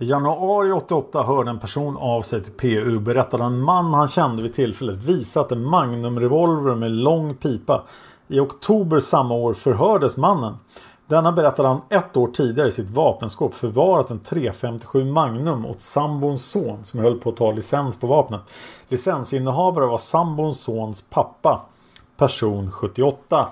[0.00, 3.94] I januari 88 hörde en person av sig till PU och berättade att en man
[3.94, 7.82] han kände vid tillfället visat en Magnum-revolver med lång pipa.
[8.28, 10.56] I oktober samma år förhördes mannen.
[11.06, 16.44] Denna berättade han ett år tidigare i sitt vapenskåp förvarat en 357 Magnum åt sambons
[16.44, 18.40] son som höll på att ta licens på vapnet.
[18.88, 21.60] Licensinnehavare var sambons sons pappa,
[22.16, 23.48] person 78.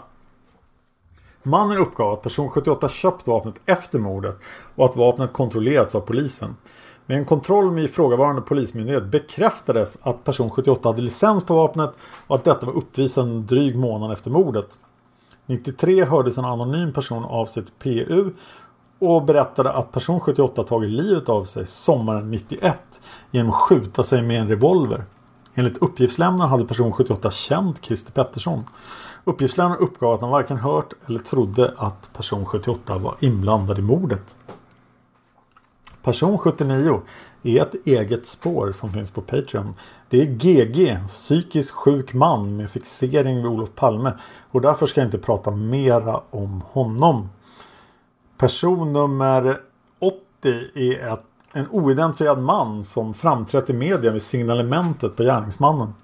[1.46, 4.38] Mannen uppgav att person 78 köpt vapnet efter mordet
[4.74, 6.56] och att vapnet kontrollerats av polisen.
[7.06, 11.90] Med en kontroll med ifrågavarande polismyndighet bekräftades att person 78 hade licens på vapnet
[12.26, 14.78] och att detta var uppvisat en dryg månad efter mordet.
[15.46, 18.30] 93 hördes en anonym person av sig till PU
[18.98, 22.76] och berättade att person 78 tagit livet av sig sommaren 91
[23.30, 25.04] genom att skjuta sig med en revolver.
[25.58, 28.64] Enligt uppgiftslämnaren hade person 78 känt Christer Pettersson.
[29.24, 34.36] Uppgiftslämnaren uppgav att han varken hört eller trodde att person 78 var inblandad i mordet.
[36.02, 37.00] Person 79
[37.42, 39.74] är ett eget spår som finns på Patreon.
[40.08, 44.12] Det är GG, psykiskt sjuk man med fixering vid Olof Palme
[44.50, 47.28] och därför ska jag inte prata mera om honom.
[48.38, 49.60] Person nummer
[49.98, 50.16] 80
[50.74, 51.24] är ett,
[51.56, 55.94] en oidentifierad man som framträtt i media vid signalementet på gärningsmannen.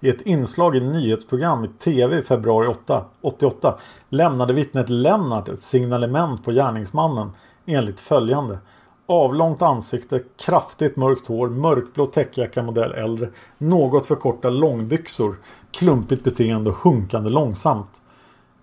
[0.00, 3.78] I ett inslag i nyhetsprogram i TV i februari 8, 88
[4.08, 7.30] lämnade vittnet Lennart ett signalement på gärningsmannen
[7.66, 8.58] enligt följande.
[9.06, 13.28] Avlångt ansikte, kraftigt mörkt hår, mörkblå täckjacka modell äldre,
[13.58, 15.36] något för korta långbyxor,
[15.70, 18.00] klumpigt beteende och hunkande långsamt.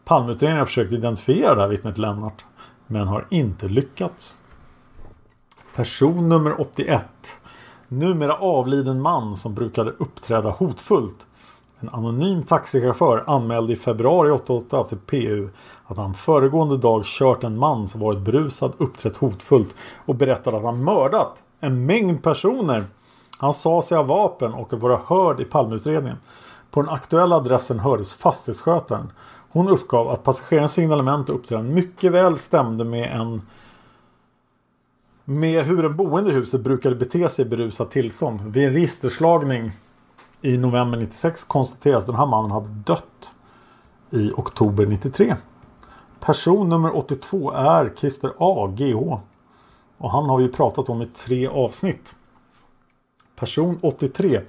[0.05, 2.45] Palmeutredningen har försökt identifiera det här vittnet Lennart,
[2.87, 4.35] men har inte lyckats.
[5.79, 7.03] Person nummer 81.
[7.87, 11.27] Numera avliden man som brukade uppträda hotfullt.
[11.79, 15.49] En anonym taxichaufför anmälde i februari 88 till PU
[15.85, 19.75] att han föregående dag kört en man som varit brusad, uppträtt hotfullt
[20.05, 22.83] och berättade att han mördat en mängd personer.
[23.37, 26.17] Han sa sig ha vapen och vara hörd i Palmeutredningen.
[26.71, 29.11] På den aktuella adressen hördes fastighetsskötaren.
[29.51, 33.41] Hon uppgav att passagerarens signalement och uppträdande mycket väl stämde med en
[35.29, 38.41] med hur en boende i huset brukade bete sig i berusat tillstånd.
[38.41, 39.71] Vid en registerslagning
[40.41, 43.35] i november 96 konstateras att den här mannen hade dött
[44.09, 45.35] i oktober 93.
[46.19, 48.73] Person nummer 82 är Christer A.
[48.77, 49.19] GH.
[49.97, 52.15] Och han har vi pratat om i tre avsnitt.
[53.35, 54.41] Person 83.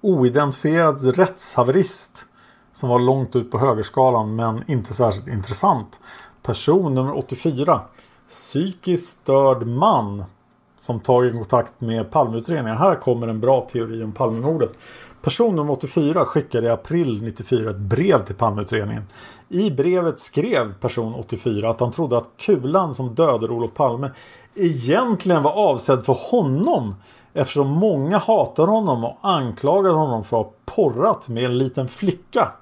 [0.00, 2.24] Oidentifierad rättshaverist.
[2.72, 6.00] Som var långt ut på högerskalan men inte särskilt intressant.
[6.42, 7.80] Person nummer 84.
[8.28, 10.24] Psykiskt störd man.
[10.76, 12.78] Som tagit kontakt med Palmeutredningen.
[12.78, 14.70] Här kommer en bra teori om Palmemordet.
[15.22, 19.02] Person nummer 84 skickade i april 94 ett brev till Palmeutredningen.
[19.48, 24.10] I brevet skrev person 84 att han trodde att kulan som dödade Olof Palme
[24.54, 26.94] egentligen var avsedd för honom.
[27.32, 32.52] Eftersom många hatar honom och anklagar honom för att ha porrat med en liten flicka.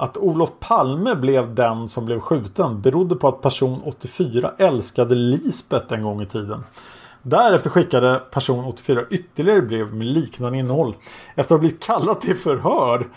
[0.00, 5.94] Att Olof Palme blev den som blev skjuten berodde på att person 84 älskade Lisbeth
[5.94, 6.64] en gång i tiden.
[7.22, 10.96] Därefter skickade person 84 ytterligare brev med liknande innehåll.
[11.28, 13.08] Efter att ha blivit kallad till förhör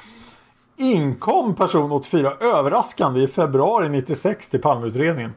[0.77, 5.33] inkom person 84 överraskande i februari 96 till Palmeutredningen.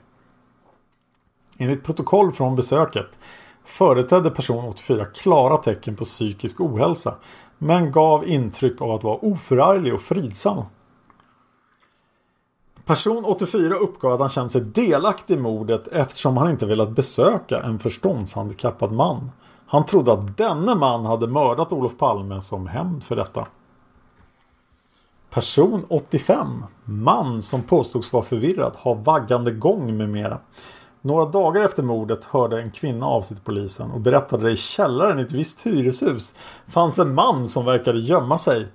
[1.58, 3.18] Enligt protokoll från besöket
[3.64, 7.14] företedde person 84 klara tecken på psykisk ohälsa
[7.58, 10.64] men gav intryck av att vara oförarglig och fridsam.
[12.86, 17.62] Person 84 uppgav att han känt sig delaktig i mordet eftersom han inte velat besöka
[17.62, 19.30] en förståndshandikappad man.
[19.66, 23.46] Han trodde att denne man hade mördat Olof Palme som hämnd för detta.
[25.30, 26.64] Person 85.
[26.84, 30.38] Man som påstods vara förvirrad, ha vaggande gång med mera.
[31.00, 34.56] Några dagar efter mordet hörde en kvinna av sig till polisen och berättade att i
[34.56, 36.34] källaren i ett visst hyreshus
[36.66, 38.66] fanns en man som verkade gömma sig.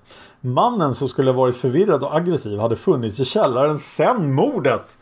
[0.43, 4.97] Mannen som skulle varit förvirrad och aggressiv hade funnits i källaren sedan mordet.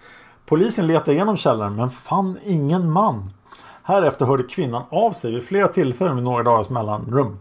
[0.45, 3.33] Polisen letade igenom källaren men fann ingen man.
[3.83, 7.39] Härefter hörde kvinnan av sig vid flera tillfällen med några dagars mellanrum.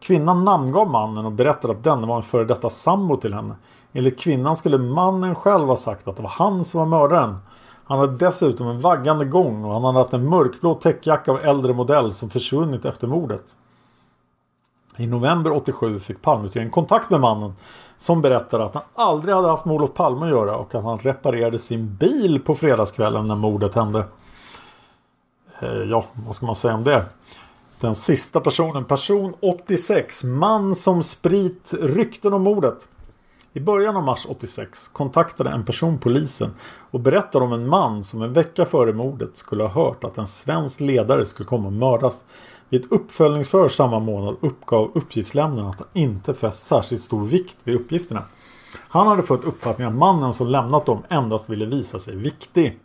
[0.00, 3.54] Kvinnan namngav mannen och berättade att denne var en före detta sambo till henne.
[3.92, 7.38] Enligt kvinnan skulle mannen själv ha sagt att det var han som var mördaren.
[7.84, 11.74] Han hade dessutom en vaggande gång och han hade haft en mörkblå täckjacka av äldre
[11.74, 13.44] modell som försvunnit efter mordet.
[14.96, 17.52] I november 87 fick Palmeutredningen kontakt med mannen
[17.98, 20.98] som berättade att han aldrig hade haft med Olof Palme att göra och att han
[20.98, 24.04] reparerade sin bil på fredagskvällen när mordet hände.
[25.60, 27.06] Eh, ja, vad ska man säga om det?
[27.80, 32.88] Den sista personen, person 86, man som sprit rykten om mordet.
[33.52, 36.50] I början av mars 86 kontaktade en person polisen
[36.90, 40.26] och berättade om en man som en vecka före mordet skulle ha hört att en
[40.26, 42.24] svensk ledare skulle komma att mördas.
[42.70, 47.74] I ett uppföljningsförhör samma månad uppgav uppgiftslämnaren att han inte fäst särskilt stor vikt vid
[47.74, 48.22] uppgifterna.
[48.76, 52.78] Han hade fått uppfattningen att mannen som lämnat dem endast ville visa sig viktig.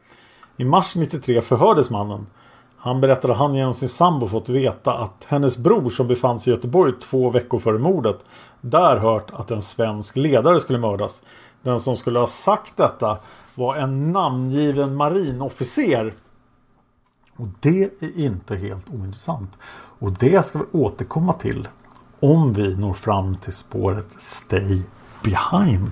[0.57, 2.27] I mars 93 förhördes mannen.
[2.77, 6.53] Han berättade att han genom sin sambo fått veta att hennes bror som befann sig
[6.53, 8.25] i Göteborg två veckor före mordet
[8.61, 11.21] där hört att en svensk ledare skulle mördas.
[11.61, 13.17] Den som skulle ha sagt detta
[13.55, 16.13] var en namngiven marinofficer.
[17.37, 19.57] Och det är inte helt ointressant.
[19.99, 21.67] Och det ska vi återkomma till
[22.19, 24.81] om vi når fram till spåret Stay
[25.23, 25.89] Behind.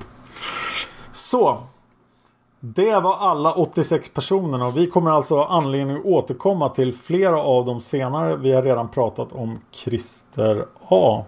[1.11, 1.63] Så.
[2.59, 7.43] Det var alla 86 personerna och vi kommer alltså ha anledning att återkomma till flera
[7.43, 8.35] av dem senare.
[8.35, 11.25] Vi har redan pratat om Christer A.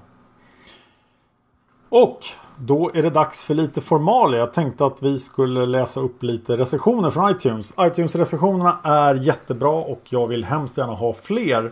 [1.95, 2.25] Och
[2.57, 4.39] då är det dags för lite formalia.
[4.39, 7.73] Jag tänkte att vi skulle läsa upp lite recensioner från iTunes.
[7.79, 11.71] iTunes-recensionerna är jättebra och jag vill hemskt gärna ha fler.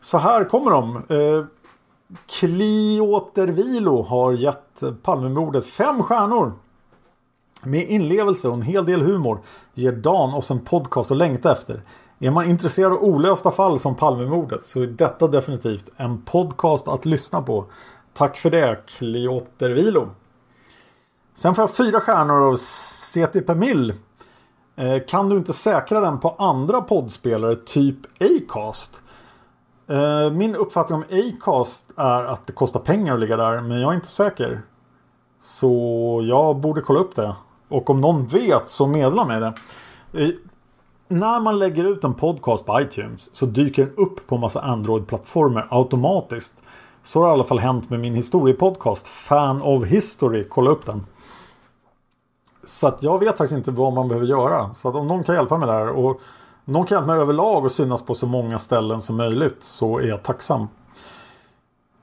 [0.00, 0.96] Så här kommer de.
[0.96, 1.44] Eh,
[2.26, 6.52] Kliotervilo har gett Palmemordet fem stjärnor.
[7.62, 9.38] Med inlevelse och en hel del humor
[9.74, 11.82] ger Dan oss en podcast att längta efter.
[12.18, 17.06] Är man intresserad av olösta fall som Palmemordet så är detta definitivt en podcast att
[17.06, 17.66] lyssna på.
[18.14, 20.08] Tack för det Kliotervilo.
[21.34, 23.94] Sen får jag fyra stjärnor av CT per mil.
[24.76, 29.00] Eh, kan du inte säkra den på andra poddspelare typ Acast?
[29.88, 33.90] Eh, min uppfattning om Acast är att det kostar pengar att ligga där men jag
[33.90, 34.62] är inte säker.
[35.40, 37.34] Så jag borde kolla upp det.
[37.68, 39.54] Och om någon vet så meddela mig det.
[40.12, 40.30] Eh,
[41.08, 45.68] när man lägger ut en podcast på iTunes så dyker den upp på massa Android-plattformar
[45.70, 46.59] automatiskt.
[47.02, 50.46] Så har det i alla fall hänt med min historiepodcast Fan of History.
[50.48, 51.06] Kolla upp den.
[52.64, 54.74] Så att jag vet faktiskt inte vad man behöver göra.
[54.74, 56.20] Så att om någon kan hjälpa mig där och
[56.64, 60.06] någon kan hjälpa mig överlag och synas på så många ställen som möjligt så är
[60.06, 60.68] jag tacksam.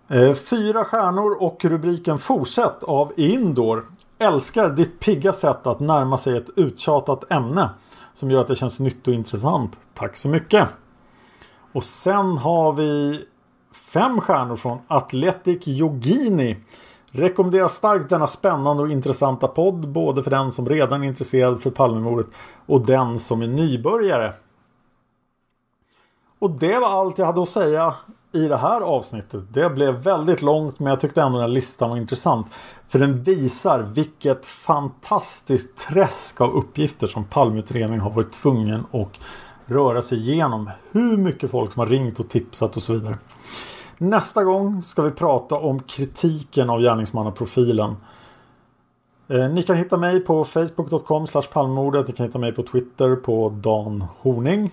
[0.08, 3.86] Eh, fyra stjärnor och rubriken Fortsätt av Indor.
[4.20, 7.70] Älskar ditt pigga sätt att närma sig ett uttjatat ämne
[8.14, 9.80] som gör att det känns nytt och intressant.
[9.94, 10.68] Tack så mycket!
[11.74, 13.22] Och sen har vi
[13.98, 16.58] fem stjärnor från Athletic Yogini.
[17.12, 21.72] Rekommenderar starkt denna spännande och intressanta podd både för den som redan är intresserad för
[21.72, 22.28] Palmemordet
[22.66, 24.34] och den som är nybörjare.
[26.40, 27.94] Och det var allt jag hade att säga
[28.32, 29.44] i det här avsnittet.
[29.54, 32.48] Det blev väldigt långt men jag tyckte ändå den här listan var intressant.
[32.88, 39.20] För den visar vilket fantastiskt träsk av uppgifter som Palmeutredningen har varit tvungen att
[39.66, 40.70] röra sig igenom.
[40.92, 43.18] Hur mycket folk som har ringt och tipsat och så vidare.
[43.98, 47.96] Nästa gång ska vi prata om kritiken av gärningsmannaprofilen.
[49.28, 52.08] Eh, ni kan hitta mig på facebook.com palmordet.
[52.08, 54.72] Ni kan hitta mig på Twitter på Dan Horning.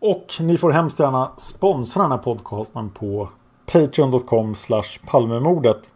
[0.00, 3.28] Och ni får hemskt gärna sponsra den här podcasten på
[3.72, 4.54] patreon.com
[5.06, 5.90] palmemordet.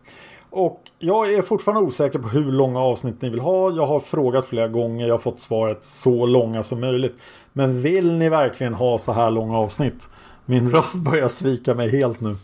[0.50, 3.70] Och jag är fortfarande osäker på hur långa avsnitt ni vill ha.
[3.70, 5.06] Jag har frågat flera gånger.
[5.06, 7.16] Jag har fått svaret så långa som möjligt.
[7.52, 10.08] Men vill ni verkligen ha så här långa avsnitt?
[10.44, 12.36] Min röst börjar svika mig helt nu.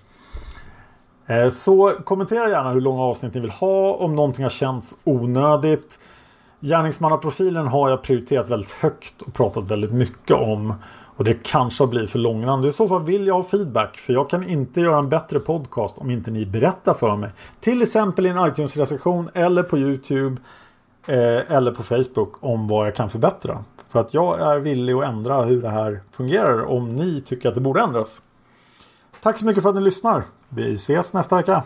[1.27, 3.95] Eh, så kommentera gärna hur långa avsnitt ni vill ha.
[3.95, 5.99] Om någonting har känts onödigt.
[6.61, 10.75] Gärningsmannaprofilen har jag prioriterat väldigt högt och pratat väldigt mycket om.
[11.17, 12.75] Och det kanske har blivit för långrandigt.
[12.75, 13.97] I så fall vill jag ha feedback.
[13.97, 17.31] För jag kan inte göra en bättre podcast om inte ni berättar för mig.
[17.61, 20.37] Till exempel i en iTunes-recension eller på YouTube.
[21.07, 23.65] Eh, eller på Facebook om vad jag kan förbättra.
[23.89, 27.55] För att jag är villig att ändra hur det här fungerar om ni tycker att
[27.55, 28.21] det borde ändras.
[29.23, 30.25] Tack så mycket för att ni lyssnar.
[30.49, 31.63] Vi ses nästa vecka.